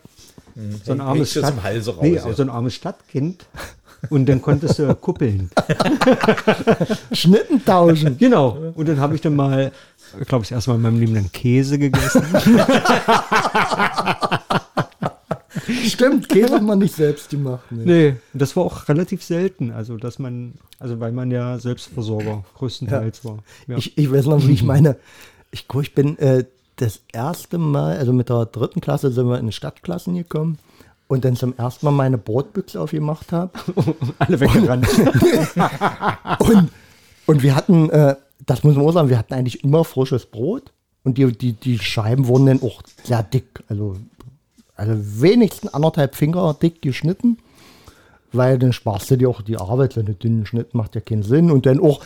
so 0.84 0.92
ein 0.92 1.00
armes 1.00 1.30
Stadt, 1.32 1.54
raus, 1.62 1.96
nee, 2.02 2.14
ja. 2.14 2.32
so 2.32 2.42
ein 2.42 2.48
armes 2.50 2.74
Stadtkind. 2.74 3.44
Und 4.10 4.26
dann 4.28 4.40
konntest 4.42 4.78
du 4.78 4.94
kuppeln. 5.00 5.50
Schnitten 7.12 7.64
tauschen. 7.64 8.16
Genau. 8.18 8.72
Und 8.74 8.88
dann 8.88 9.00
habe 9.00 9.14
ich 9.14 9.20
dann 9.20 9.34
mal, 9.36 9.72
glaube 10.26 10.44
ich, 10.44 10.52
erstmal 10.52 10.76
in 10.76 10.82
meinem 10.82 11.00
Leben 11.00 11.14
dann 11.14 11.32
Käse 11.32 11.78
gegessen. 11.78 12.22
Stimmt, 15.84 16.28
Käse 16.28 16.54
hat 16.54 16.62
man 16.62 16.78
nicht 16.78 16.94
selbst 16.94 17.30
gemacht. 17.30 17.70
Ne. 17.72 17.84
Nee, 17.84 18.08
und 18.32 18.42
das 18.42 18.54
war 18.56 18.64
auch 18.64 18.88
relativ 18.88 19.22
selten. 19.24 19.70
Also, 19.72 19.96
dass 19.96 20.18
man, 20.18 20.54
also 20.78 21.00
weil 21.00 21.12
man 21.12 21.30
ja 21.30 21.58
Selbstversorger 21.58 22.44
größtenteils 22.54 23.24
war. 23.24 23.38
Ja. 23.66 23.76
Ich, 23.78 23.96
ich 23.96 24.10
weiß 24.12 24.26
noch, 24.26 24.46
wie 24.46 24.52
ich 24.52 24.62
meine. 24.62 24.96
Ich, 25.50 25.66
ich 25.80 25.94
bin 25.94 26.18
äh, 26.18 26.44
das 26.76 27.00
erste 27.12 27.58
Mal, 27.58 27.96
also 27.96 28.12
mit 28.12 28.28
der 28.28 28.46
dritten 28.46 28.80
Klasse 28.80 29.10
sind 29.10 29.28
wir 29.28 29.38
in 29.38 29.50
Stadtklassen 29.50 30.14
gekommen 30.14 30.58
und 31.08 31.24
dann 31.24 31.36
zum 31.36 31.56
ersten 31.56 31.86
Mal 31.86 31.92
meine 31.92 32.18
Brotbüchse 32.18 32.80
aufgemacht 32.80 33.32
habe. 33.32 33.52
Alle 34.18 34.40
weggerannt. 34.40 34.86
Und, 36.40 36.70
und 37.26 37.42
wir 37.42 37.56
hatten, 37.56 37.90
äh, 37.90 38.14
das 38.44 38.62
muss 38.62 38.76
man 38.76 38.86
auch 38.86 38.92
sagen, 38.92 39.08
wir 39.08 39.18
hatten 39.18 39.34
eigentlich 39.34 39.64
immer 39.64 39.84
frisches 39.84 40.26
Brot 40.26 40.72
und 41.02 41.18
die, 41.18 41.32
die, 41.32 41.54
die 41.54 41.78
Scheiben 41.78 42.26
wurden 42.28 42.46
dann 42.46 42.62
auch 42.62 42.82
sehr 43.02 43.22
dick, 43.22 43.64
also, 43.68 43.96
also 44.76 44.92
wenigstens 44.96 45.74
anderthalb 45.74 46.14
Finger 46.14 46.54
dick 46.54 46.82
geschnitten, 46.82 47.38
weil 48.32 48.58
dann 48.58 48.72
sparst 48.72 49.10
du 49.10 49.16
dir 49.16 49.28
auch 49.28 49.42
die 49.42 49.56
Arbeit, 49.56 49.94
so 49.94 50.00
einen 50.00 50.18
dünnen 50.18 50.46
Schnitt 50.46 50.74
macht 50.74 50.94
ja 50.94 51.00
keinen 51.00 51.24
Sinn 51.24 51.50
und 51.50 51.66
dann 51.66 51.80
auch 51.80 52.00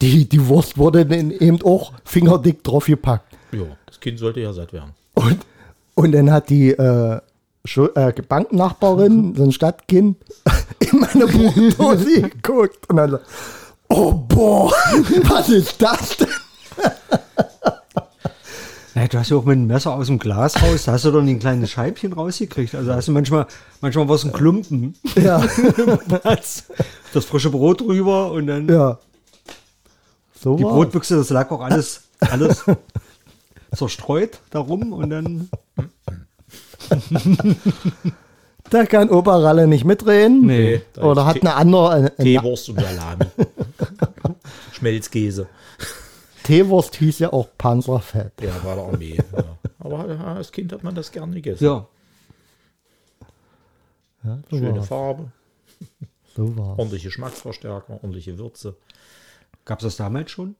die, 0.00 0.26
die 0.28 0.46
Wurst 0.48 0.78
wurde 0.78 1.04
dann 1.04 1.30
eben 1.30 1.60
auch 1.62 1.92
fingerdick 2.04 2.64
drauf 2.64 2.86
gepackt. 2.86 3.31
Ja, 3.52 3.76
das 3.86 4.00
Kind 4.00 4.18
sollte 4.18 4.40
ja 4.40 4.52
satt 4.52 4.72
werden. 4.72 4.92
Und, 5.14 5.38
und 5.94 6.12
dann 6.12 6.30
hat 6.30 6.48
die 6.48 6.70
äh, 6.70 7.20
äh, 7.94 8.12
Banknachbarin, 8.28 9.34
so 9.36 9.44
ein 9.44 9.52
Stadtkind, 9.52 10.16
in 10.80 11.00
meine 11.00 11.26
Brotdose 11.26 12.22
geguckt 12.22 12.88
und 12.88 12.96
dann 12.96 13.10
so, 13.10 13.18
oh 13.88 14.12
boah, 14.12 14.72
was 15.24 15.48
ist 15.50 15.80
das 15.80 16.16
denn? 16.16 16.28
Naja, 18.94 19.08
du 19.08 19.18
hast 19.18 19.30
ja 19.30 19.36
auch 19.38 19.44
mit 19.44 19.56
dem 19.56 19.66
Messer 19.66 19.94
aus 19.94 20.08
dem 20.08 20.18
Glas 20.18 20.62
raus, 20.62 20.84
da 20.84 20.92
hast 20.92 21.04
du 21.06 21.10
doch 21.10 21.22
ein 21.22 21.38
kleines 21.38 21.70
Scheibchen 21.70 22.12
rausgekriegt. 22.12 22.74
Also 22.74 22.92
hast 22.92 23.08
du 23.08 23.12
manchmal, 23.12 23.46
manchmal 23.80 24.06
war 24.06 24.16
es 24.16 24.24
ein 24.24 24.32
Klumpen. 24.32 24.94
Ja, 25.14 25.42
Das, 26.24 26.64
das 27.14 27.24
frische 27.24 27.50
Brot 27.50 27.80
drüber 27.80 28.32
und 28.32 28.46
dann 28.48 28.68
ja. 28.68 28.98
So 30.38 30.56
die 30.56 30.64
war 30.64 30.72
Brotbüchse, 30.72 31.16
das 31.16 31.30
lag 31.30 31.50
auch 31.50 31.60
alles, 31.60 32.02
alles 32.20 32.64
zerstreut 33.74 34.40
darum 34.50 34.92
und 34.92 35.10
dann. 35.10 35.48
Da 38.70 38.86
kann 38.86 39.10
Opa 39.10 39.36
Ralle 39.36 39.66
nicht 39.66 39.84
mitreden. 39.84 40.46
Nee. 40.46 40.80
Oder 40.96 41.26
hat 41.26 41.42
eine 41.42 41.54
andere, 41.56 42.14
Teewurst 42.16 42.70
und 42.70 42.80
Salami. 42.80 43.26
Schmelzkäse. 44.72 45.46
Teewurst 46.42 46.96
hieß 46.96 47.18
ja 47.18 47.32
auch 47.34 47.48
Panzerfett. 47.58 48.32
Ja, 48.40 48.64
war 48.64 48.76
der 48.76 48.84
Armee. 48.84 49.18
Ja. 49.36 49.44
Aber 49.78 50.08
als 50.08 50.52
Kind 50.52 50.72
hat 50.72 50.82
man 50.82 50.94
das 50.94 51.12
gern 51.12 51.32
gegessen. 51.32 51.64
Ja. 51.64 51.86
Ja, 54.24 54.38
so 54.50 54.56
Schöne 54.56 54.76
war's. 54.78 54.88
Farbe, 54.88 55.32
So 56.34 56.56
war 56.56 56.78
ordentliche 56.78 57.08
Geschmacksverstärker, 57.08 57.94
ordentliche 57.94 58.38
Würze. 58.38 58.76
Gab 59.64 59.80
es 59.80 59.84
das 59.84 59.96
damals 59.96 60.30
schon? 60.30 60.56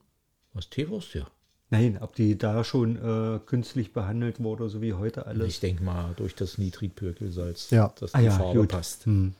Was 0.53 0.68
Teewurst, 0.68 1.14
ja. 1.14 1.27
Nein, 1.72 1.98
ob 2.00 2.14
die 2.14 2.37
da 2.38 2.62
schon 2.64 2.96
äh, 2.96 3.38
künstlich 3.46 3.92
behandelt 3.92 4.42
wurde, 4.42 4.68
so 4.68 4.80
wie 4.82 4.92
heute 4.92 5.26
alles. 5.26 5.48
Ich 5.48 5.61
denke 5.61 5.82
mal, 5.82 6.12
durch 6.16 6.35
das 6.35 6.58
Nitritpökelsalz, 6.58 7.70
Ja. 7.70 7.92
dass 7.98 8.14
Ah 8.14 8.18
die 8.18 8.26
ja, 8.26 8.30
Farbe 8.32 8.61
gut. 8.61 8.68
passt. 8.68 9.06
Hm. 9.06 9.32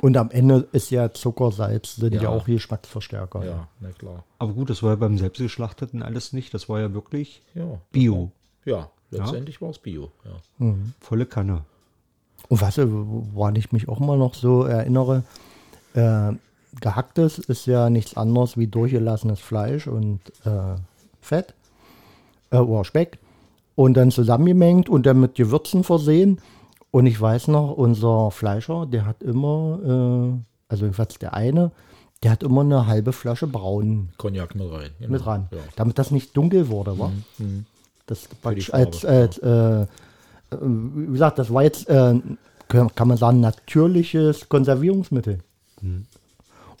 Und 0.00 0.16
am 0.16 0.30
Ende 0.30 0.66
ist 0.72 0.90
ja 0.90 1.12
Zucker, 1.12 1.52
Salz, 1.52 1.96
sind 1.96 2.14
ja, 2.14 2.22
Ja. 2.22 2.28
auch 2.30 2.44
Geschmacksverstärker. 2.46 3.44
Ja, 3.44 3.68
na 3.80 3.90
klar. 3.90 4.24
Aber 4.38 4.52
gut, 4.52 4.70
das 4.70 4.82
war 4.82 4.90
ja 4.90 4.96
beim 4.96 5.16
Selbstgeschlachteten 5.18 6.02
alles 6.02 6.32
nicht. 6.32 6.52
Das 6.54 6.68
war 6.68 6.80
ja 6.80 6.92
wirklich 6.92 7.42
Ja, 7.54 7.78
Bio. 7.92 8.32
ja 8.64 8.90
letztendlich 9.10 9.60
war 9.60 9.70
es 9.70 9.78
Bio. 9.78 10.10
Ja. 10.58 10.74
Volle 11.00 11.26
Kanne. 11.26 11.64
Und 12.48 12.60
was, 12.60 12.78
woran 12.78 13.54
ich 13.56 13.70
mich 13.72 13.88
auch 13.88 14.00
mal 14.00 14.16
noch 14.18 14.34
so 14.34 14.64
erinnere, 14.64 15.22
äh, 15.94 16.32
gehacktes 16.80 17.38
ist 17.38 17.66
ja 17.66 17.90
nichts 17.90 18.16
anderes 18.16 18.56
wie 18.56 18.66
durchgelassenes 18.66 19.40
Fleisch 19.40 19.86
und 19.86 20.20
äh, 20.44 20.76
Fett 21.20 21.54
äh, 22.50 22.56
oder 22.58 22.84
Speck 22.84 23.18
und 23.74 23.94
dann 23.94 24.10
zusammengemengt 24.10 24.88
und 24.88 25.06
dann 25.06 25.20
mit 25.20 25.34
Gewürzen 25.34 25.84
versehen. 25.84 26.40
Und 26.90 27.06
ich 27.06 27.18
weiß 27.20 27.48
noch, 27.48 27.72
unser 27.72 28.30
Fleischer, 28.30 28.86
der 28.86 29.06
hat 29.06 29.22
immer, 29.22 29.78
äh, 29.82 30.42
also 30.68 30.84
jedenfalls 30.84 31.18
der 31.18 31.34
eine, 31.34 31.70
der 32.22 32.30
hat 32.32 32.42
immer 32.42 32.60
eine 32.60 32.86
halbe 32.86 33.12
Flasche 33.12 33.46
Braun 33.46 34.10
Cognac 34.16 34.54
mit 34.54 34.70
rein. 34.70 34.90
genau. 34.98 35.12
mit 35.12 35.26
ran, 35.26 35.48
Ja. 35.50 35.58
damit 35.76 35.98
das 35.98 36.10
nicht 36.10 36.36
dunkel 36.36 36.68
wurde, 36.68 36.98
war. 36.98 37.12
Das 38.06 38.28
praktisch 38.42 38.70
Farbe, 38.70 38.86
als, 38.86 39.04
als 39.04 39.38
äh, 39.38 39.82
äh, 39.82 39.86
wie 40.60 41.12
gesagt, 41.12 41.38
das 41.38 41.52
war 41.52 41.62
jetzt, 41.62 41.88
äh, 41.88 42.20
kann 42.68 42.94
kann 42.94 43.08
man 43.08 43.16
sagen, 43.16 43.40
natürliches 43.40 44.48
Konservierungsmittel. 44.48 45.38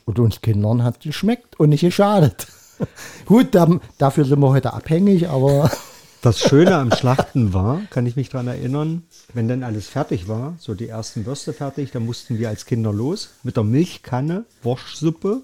Und 0.04 0.18
uns 0.18 0.40
Kindern 0.40 0.82
hat 0.82 0.96
es 0.98 1.02
geschmeckt 1.04 1.58
und 1.58 1.70
nicht 1.70 1.82
geschadet. 1.82 2.46
Gut, 3.26 3.54
da, 3.54 3.68
dafür 3.98 4.24
sind 4.24 4.40
wir 4.40 4.50
heute 4.50 4.72
abhängig, 4.72 5.28
aber 5.28 5.70
Das 6.22 6.38
Schöne 6.38 6.76
am 6.76 6.92
Schlachten 6.92 7.52
war, 7.52 7.80
kann 7.90 8.06
ich 8.06 8.14
mich 8.14 8.28
daran 8.28 8.46
erinnern, 8.46 9.02
wenn 9.34 9.48
dann 9.48 9.64
alles 9.64 9.88
fertig 9.88 10.28
war, 10.28 10.54
so 10.60 10.72
die 10.72 10.86
ersten 10.86 11.26
Würste 11.26 11.52
fertig, 11.52 11.90
dann 11.90 12.06
mussten 12.06 12.38
wir 12.38 12.48
als 12.48 12.64
Kinder 12.64 12.92
los 12.92 13.30
mit 13.42 13.56
der 13.56 13.64
Milchkanne, 13.64 14.44
Wurstsuppe 14.62 15.40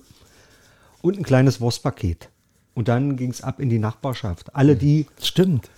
und 1.03 1.19
ein 1.19 1.25
kleines 1.25 1.61
Wurstpaket. 1.61 2.29
Und 2.75 2.87
dann 2.87 3.17
ging 3.17 3.29
es 3.33 3.43
ab 3.43 3.59
in 3.59 3.71
die 3.71 3.81
Nachbarschaft. 3.81 4.55
Alle, 4.55 4.77
die 4.77 5.07
stimmt. 5.21 5.69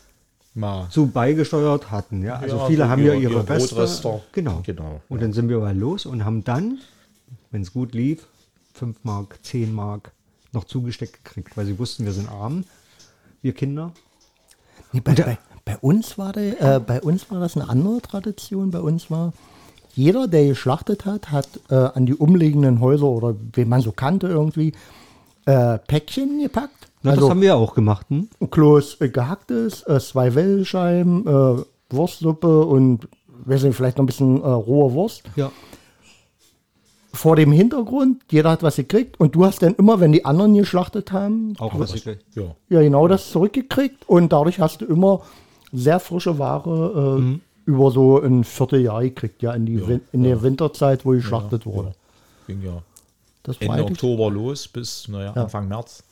Mal. 0.52 0.88
so 0.90 1.06
beigesteuert 1.06 1.90
hatten. 1.90 2.22
Ja? 2.22 2.34
Also 2.34 2.58
Ja, 2.58 2.66
viele 2.66 2.88
haben 2.90 3.02
ja 3.02 3.14
ihre-. 3.14 3.42
Brotrester. 3.44 4.20
Genau. 4.32 4.60
Genau, 4.66 5.00
Und 5.08 5.18
ja. 5.20 5.22
dann 5.22 5.32
sind 5.32 5.48
wir 5.48 5.60
mal 5.60 5.74
los 5.74 6.04
und 6.04 6.26
haben 6.26 6.44
dann, 6.44 6.78
wenn 7.50 7.62
es 7.62 7.72
gut 7.72 7.94
lief, 7.94 8.26
5 8.80 9.04
Mark, 9.04 9.38
10 9.42 9.74
Mark 9.74 10.12
noch 10.52 10.64
zugesteckt 10.64 11.22
gekriegt, 11.22 11.54
weil 11.56 11.66
sie 11.66 11.78
wussten, 11.78 12.06
wir 12.06 12.12
sind 12.12 12.30
arm, 12.30 12.64
wir 13.42 13.52
Kinder. 13.52 13.92
Nee, 14.92 15.00
bei, 15.00 15.12
bei, 15.12 15.38
bei, 15.66 15.76
uns 15.76 16.16
war 16.16 16.32
der, 16.32 16.76
äh, 16.76 16.80
bei 16.80 17.02
uns 17.02 17.30
war 17.30 17.40
das 17.40 17.56
eine 17.56 17.68
andere 17.68 18.00
Tradition. 18.00 18.70
Bei 18.70 18.80
uns 18.80 19.10
war, 19.10 19.34
jeder, 19.94 20.28
der 20.28 20.46
geschlachtet 20.46 21.04
hat, 21.04 21.30
hat 21.30 21.48
äh, 21.68 21.74
an 21.74 22.06
die 22.06 22.14
umliegenden 22.14 22.80
Häuser 22.80 23.04
oder 23.04 23.36
wen 23.52 23.68
man 23.68 23.82
so 23.82 23.92
kannte 23.92 24.28
irgendwie, 24.28 24.72
äh, 25.44 25.78
Päckchen 25.78 26.40
gepackt. 26.40 26.88
Na, 27.02 27.10
also 27.10 27.22
das 27.22 27.30
haben 27.30 27.42
wir 27.42 27.56
auch 27.56 27.74
gemacht. 27.74 28.06
Hm? 28.08 28.28
Kloß 28.50 29.02
äh, 29.02 29.10
gehacktes, 29.10 29.82
äh, 29.86 30.00
zwei 30.00 30.34
Wellscheiben, 30.34 31.26
äh, 31.26 31.62
Wurstsuppe 31.90 32.64
und 32.64 33.08
weiß 33.44 33.64
nicht, 33.64 33.76
vielleicht 33.76 33.98
noch 33.98 34.04
ein 34.04 34.06
bisschen 34.06 34.38
rohe 34.38 34.92
Wurst. 34.94 35.24
Ja. 35.36 35.52
Vor 37.12 37.36
dem 37.36 37.50
Hintergrund, 37.52 38.22
jeder 38.30 38.50
hat 38.50 38.62
was 38.62 38.76
gekriegt 38.76 39.18
und 39.18 39.34
du 39.34 39.44
hast 39.44 39.62
dann 39.62 39.74
immer, 39.74 39.98
wenn 40.00 40.12
die 40.12 40.24
anderen 40.24 40.54
geschlachtet 40.54 41.12
haben, 41.12 41.54
Auch 41.58 41.78
was 41.78 41.94
ich 41.94 42.04
Ja. 42.04 42.54
ja 42.68 42.80
genau 42.80 43.08
das 43.08 43.30
zurückgekriegt 43.30 44.08
und 44.08 44.32
dadurch 44.32 44.60
hast 44.60 44.80
du 44.80 44.84
immer 44.86 45.22
sehr 45.72 46.00
frische 46.00 46.38
Ware 46.38 47.16
äh, 47.18 47.20
Mhm. 47.20 47.40
über 47.64 47.90
so 47.90 48.20
ein 48.20 48.44
Vierteljahr 48.44 49.02
gekriegt, 49.02 49.42
ja, 49.42 49.52
in, 49.52 49.66
die 49.66 49.74
Ja, 49.74 49.88
Win 49.88 50.00
in 50.12 50.22
der 50.22 50.42
Winterzeit, 50.42 51.04
wo 51.04 51.10
geschlachtet 51.10 51.66
wurde. 51.66 51.94
Ging 52.46 52.62
ja 52.62 52.82
Das 53.42 53.56
war 53.60 53.62
Ende 53.68 53.74
eigentlich, 53.86 53.90
Oktober 53.92 54.30
los 54.30 54.68
bis 54.68 55.08
naja, 55.08 55.32
Ja. 55.34 55.42
Anfang 55.44 55.66
März 55.68 56.04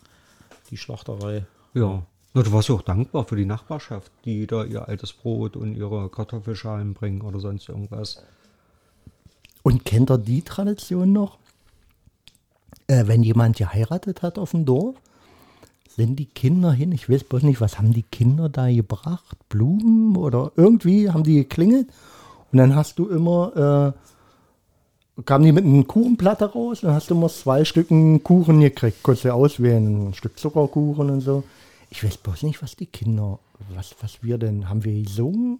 die 0.71 0.77
Schlachterei. 0.77 1.45
Ja. 1.75 2.03
Na, 2.35 2.43
du 2.43 2.53
warst 2.53 2.69
ja 2.69 2.75
auch 2.75 2.83
dankbar 2.83 3.25
für 3.25 3.37
die 3.37 3.47
Nachbarschaft, 3.47 4.13
die 4.25 4.47
da 4.47 4.65
ihr 4.65 4.87
altes 4.87 5.13
Brot 5.13 5.57
und 5.57 5.75
ihre 5.75 6.09
Kartoffelschalen 6.11 6.93
bringen 6.95 7.23
oder 7.23 7.41
sonst 7.41 7.69
irgendwas. 7.69 8.23
Und 9.63 9.85
kennt 9.85 10.11
ihr 10.11 10.19
die 10.19 10.43
Tradition 10.43 11.13
noch? 11.13 11.39
Äh, 12.87 13.07
wenn 13.07 13.23
jemand 13.23 13.57
geheiratet 13.57 14.23
hat 14.23 14.39
auf 14.39 14.53
dem 14.53 14.65
Dorf, 14.65 14.97
sind 15.99 16.17
die 16.17 16.27
Kinder 16.27 16.73
hin, 16.73 16.93
ich 16.93 17.11
weiß 17.11 17.25
bloß 17.25 17.43
nicht, 17.43 17.61
was 17.61 17.79
haben 17.79 17.93
die 17.93 18.05
Kinder 18.05 18.49
da 18.49 18.71
gebracht? 18.71 19.37
Blumen 19.49 20.17
oder 20.17 20.53
irgendwie 20.57 21.11
haben 21.11 21.25
die 21.25 21.35
geklingelt 21.35 21.89
und 22.53 22.59
dann 22.59 22.77
hast 22.77 22.99
du 22.99 23.09
immer, 23.09 23.95
äh, 25.17 25.23
kamen 25.23 25.45
die 25.45 25.53
mit 25.53 25.65
einer 25.65 25.83
Kuchenplatte 25.85 26.53
raus, 26.53 26.83
dann 26.83 26.95
hast 26.95 27.11
du 27.11 27.15
immer 27.15 27.29
zwei 27.29 27.65
Stücken 27.65 28.23
Kuchen 28.23 28.61
gekriegt, 28.61 29.03
konntest 29.03 29.25
du 29.25 29.35
auswählen, 29.35 30.11
ein 30.11 30.15
Stück 30.15 30.39
Zuckerkuchen 30.39 31.11
und 31.11 31.21
so. 31.21 31.43
Ich 31.91 32.05
weiß 32.05 32.19
bloß 32.19 32.45
nicht, 32.45 32.63
was 32.63 32.77
die 32.77 32.87
Kinder, 32.87 33.39
was, 33.75 33.95
was 34.01 34.23
wir 34.23 34.39
denn, 34.39 34.69
haben 34.69 34.85
wir 34.85 35.03
gesungen? 35.03 35.59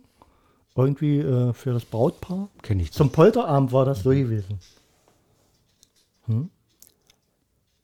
Irgendwie 0.79 1.19
äh, 1.19 1.53
für 1.53 1.73
das 1.73 1.85
Brautpaar? 1.85 2.49
Kenn 2.63 2.79
ich 2.79 2.93
Zum 2.93 3.11
Polterabend 3.11 3.73
war 3.73 3.85
das 3.85 4.05
so 4.05 4.11
gewesen. 4.11 4.61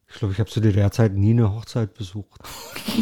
Ich 0.08 0.14
glaube, 0.20 0.32
ich 0.32 0.38
habe 0.38 0.48
zu 0.48 0.60
DDR-Zeit 0.60 1.14
nie 1.14 1.30
eine 1.30 1.52
Hochzeit 1.52 1.94
besucht. 1.94 2.40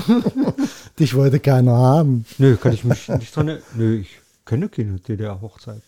Dich 0.98 1.14
wollte 1.14 1.40
keiner 1.40 1.72
haben. 1.72 2.24
Nö, 2.38 2.56
kann 2.56 2.72
ich 2.72 2.84
mich 2.84 3.06
nicht 3.08 3.36
dran 3.36 3.48
erinnern. 3.48 3.66
Nö, 3.74 3.98
ich 3.98 4.20
kenne 4.46 4.70
keine 4.70 4.98
DDR-Hochzeit. 4.98 5.82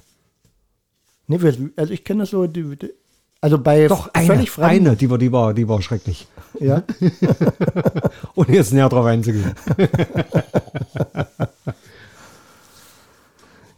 Nee, 1.26 1.38
also 1.76 1.92
ich 1.92 2.05
kenne 2.05 2.24
das 2.24 2.30
so, 2.30 2.46
die, 2.46 2.76
die, 2.76 2.92
also 3.40 3.59
bei 3.59 3.88
Doch, 3.88 4.11
eine, 4.12 4.26
völlig 4.26 4.50
Fremden. 4.50 4.88
eine 4.88 4.96
die, 4.96 5.09
war, 5.09 5.16
die, 5.16 5.32
war, 5.32 5.55
die 5.55 5.66
war 5.66 5.80
schrecklich. 5.80 6.26
Ja. 6.61 6.82
Ohne 8.34 8.55
jetzt 8.55 8.74
näher 8.74 8.90
drauf 8.90 9.07
einzugehen. 9.07 9.55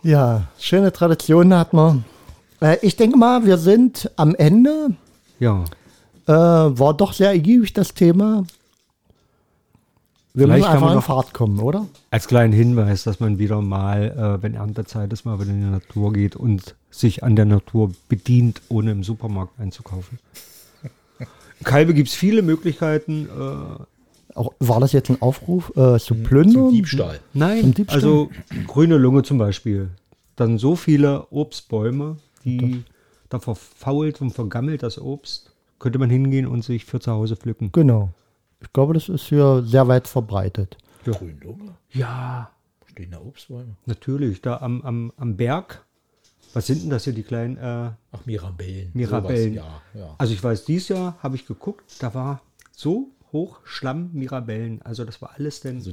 ja, 0.07 0.43
schöne 0.59 0.93
Tradition 0.93 1.53
hat 1.55 1.73
man. 1.73 2.05
Äh, 2.61 2.79
ich 2.83 2.97
denke 2.97 3.17
mal, 3.19 3.45
wir 3.45 3.59
sind 3.59 4.11
am 4.17 4.35
Ende. 4.35 4.91
Ja, 5.39 5.65
Äh, 6.27 6.33
war 6.33 6.95
doch 6.95 7.13
sehr 7.13 7.29
ergiebig 7.31 7.73
das 7.73 7.95
Thema. 7.95 8.45
Wir 10.35 10.47
Vielleicht 10.47 10.59
müssen 10.59 10.65
kann 10.65 10.75
einfach 10.75 10.87
man 10.89 10.97
in 10.97 11.03
Fahrt 11.03 11.33
kommen, 11.35 11.61
oder? 11.61 11.87
als 12.11 12.27
kleinen 12.27 12.53
Hinweis, 12.53 13.05
dass 13.05 13.21
man 13.21 13.39
wieder 13.39 13.63
mal, 13.63 14.39
äh, 14.39 14.43
wenn 14.43 14.55
Erntezeit 14.55 15.13
ist, 15.13 15.25
mal 15.25 15.39
wieder 15.41 15.51
in 15.51 15.61
die 15.61 15.71
Natur 15.71 16.13
geht 16.13 16.35
und 16.37 16.75
sich 16.91 17.23
an 17.23 17.37
der 17.37 17.45
Natur 17.45 17.93
bedient, 18.09 18.61
ohne 18.69 18.91
im 18.91 19.03
Supermarkt 19.05 19.59
einzukaufen. 19.61 20.19
In 21.23 21.27
Kalbe 21.65 21.95
gibt 21.95 22.09
es 22.09 22.15
viele 22.15 22.43
Möglichkeiten. 22.43 23.29
Auch, 24.37 24.53
war 24.61 24.80
das 24.80 24.93
jetzt 24.93 25.11
ein 25.11 25.20
Aufruf 25.22 25.70
äh, 25.76 25.99
zu 25.99 26.14
Zum 26.14 26.22
plündern? 26.24 26.70
Diebstahl. 26.70 27.20
nein, 27.32 27.61
Zum 27.62 27.74
Diebstahl? 27.74 27.97
also 27.97 28.30
grüne 28.66 28.97
Lunge 28.97 29.22
zum 29.22 29.39
Beispiel. 29.39 29.91
Dann 30.37 30.59
so 30.59 30.76
viele 30.76 31.26
Obstbäume, 31.30 32.16
die 32.45 32.84
da 33.28 33.39
verfault 33.41 34.20
und 34.20 34.30
vergammelt 34.32 34.82
das 34.82 35.01
Obst, 35.01 35.53
könnte 35.78 35.99
man 35.99 36.11
hingehen 36.11 36.47
und 36.47 36.62
sich 36.62 36.84
für 36.84 37.01
zu 37.01 37.11
Hause 37.12 37.37
pflücken. 37.37 37.70
Genau. 37.72 38.11
Ich 38.61 38.72
glaube, 38.72 38.95
das 38.95 39.09
ist 39.09 39.26
hier 39.28 39.62
sehr 39.66 39.89
weit 39.89 40.09
verbreitet. 40.09 40.76
Grünlunge. 41.05 41.74
Ja, 41.93 42.51
Stehen 42.91 43.11
da 43.11 43.20
Obstbäume? 43.20 43.76
natürlich. 43.87 44.41
Da 44.43 44.59
am, 44.59 44.82
am, 44.82 45.12
am 45.16 45.37
Berg. 45.37 45.84
Was 46.55 46.66
sind 46.66 46.82
denn 46.82 46.91
das 46.91 47.05
hier, 47.05 47.12
die 47.12 47.22
kleinen 47.22 47.57
äh, 47.59 47.91
Ach, 48.12 48.24
Mirabellen. 48.24 48.91
Mirabellen? 48.95 49.55
Sowas, 49.57 49.66
ja, 49.95 50.01
ja. 50.01 50.14
Also 50.16 50.32
ich 50.32 50.43
weiß, 50.43 50.64
dieses 50.64 50.89
Jahr 50.89 51.16
habe 51.22 51.37
ich 51.37 51.47
geguckt, 51.47 51.84
da 52.01 52.14
war 52.14 52.41
so 52.72 53.09
hoch 53.33 53.61
Schlamm 53.64 54.11
Mirabellen. 54.12 54.83
Also 54.83 55.05
das 55.05 55.20
war 55.22 55.33
alles 55.37 55.61
denn. 55.61 55.77
Also, 55.77 55.93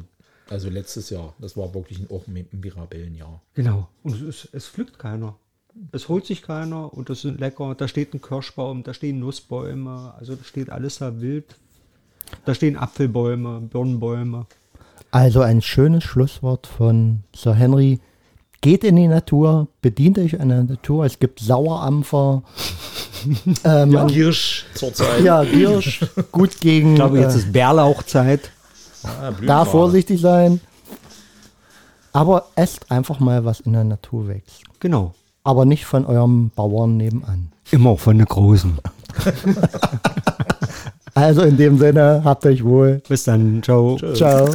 also 0.49 0.69
letztes 0.69 1.09
Jahr, 1.09 1.34
das 1.39 1.55
war 1.57 1.73
wirklich 1.73 1.99
ein, 1.99 2.09
auch 2.09 2.27
Mirabellenjahr. 2.27 3.41
genau. 3.53 3.89
Und 4.03 4.21
es, 4.21 4.47
es 4.51 4.67
pflückt 4.67 4.99
keiner. 4.99 5.36
Es 5.91 6.07
holt 6.07 6.25
sich 6.25 6.43
keiner 6.43 6.93
und 6.93 7.09
das 7.09 7.21
sind 7.21 7.39
lecker. 7.39 7.73
Da 7.75 7.88
steht 7.88 8.13
ein 8.13 8.21
Kirschbaum, 8.21 8.84
da 8.84 8.93
stehen 8.93 9.19
Nussbäume, 9.19 10.13
also 10.17 10.36
da 10.36 10.43
steht 10.43 10.69
alles 10.69 10.99
da 10.99 11.19
wild. 11.19 11.55
Da 12.45 12.53
stehen 12.53 12.77
Apfelbäume, 12.77 13.61
Birnenbäume. 13.61 14.45
Also 15.11 15.41
ein 15.41 15.61
schönes 15.61 16.03
Schlusswort 16.03 16.67
von 16.67 17.23
Sir 17.36 17.53
Henry. 17.53 17.99
Geht 18.61 18.84
in 18.84 18.95
die 18.95 19.07
Natur, 19.07 19.67
bedient 19.81 20.17
euch 20.17 20.39
an 20.39 20.49
der 20.49 20.63
Natur. 20.63 21.05
Es 21.05 21.19
gibt 21.19 21.39
Sauerampfer. 21.39 22.43
äh, 23.63 23.86
man, 23.86 24.07
Girsch 24.07 24.65
zurzeit. 24.74 25.21
ja, 25.21 25.43
Giersch, 25.43 26.05
gut 26.32 26.59
gegen. 26.59 26.91
Ich 26.91 26.95
glaube, 26.95 27.19
jetzt 27.19 27.36
äh, 27.36 27.39
ist 27.39 27.51
Bärlauchzeit. 27.51 28.51
Ah, 29.03 29.32
da 29.45 29.65
vorsichtig 29.65 30.21
sein. 30.21 30.61
Aber 32.13 32.45
esst 32.55 32.91
einfach 32.91 33.19
mal, 33.19 33.43
was 33.43 33.59
in 33.61 33.74
der 33.74 33.84
Natur 33.84 34.28
wächst. 34.28 34.61
Genau. 34.80 35.13
Aber 35.43 35.65
nicht 35.65 35.86
von 35.86 36.05
eurem 36.05 36.51
Bauern 36.55 36.97
nebenan. 36.97 37.51
Immer 37.71 37.91
auch 37.91 37.99
von 37.99 38.17
den 38.17 38.28
Großen. 38.28 38.78
Also 41.15 41.43
in 41.43 41.57
dem 41.57 41.78
Sinne, 41.78 42.21
habt 42.24 42.45
euch 42.45 42.63
wohl. 42.63 43.01
Bis 43.07 43.26
dann. 43.26 43.61
Ciao. 43.61 43.97
Ciao. 44.15 44.49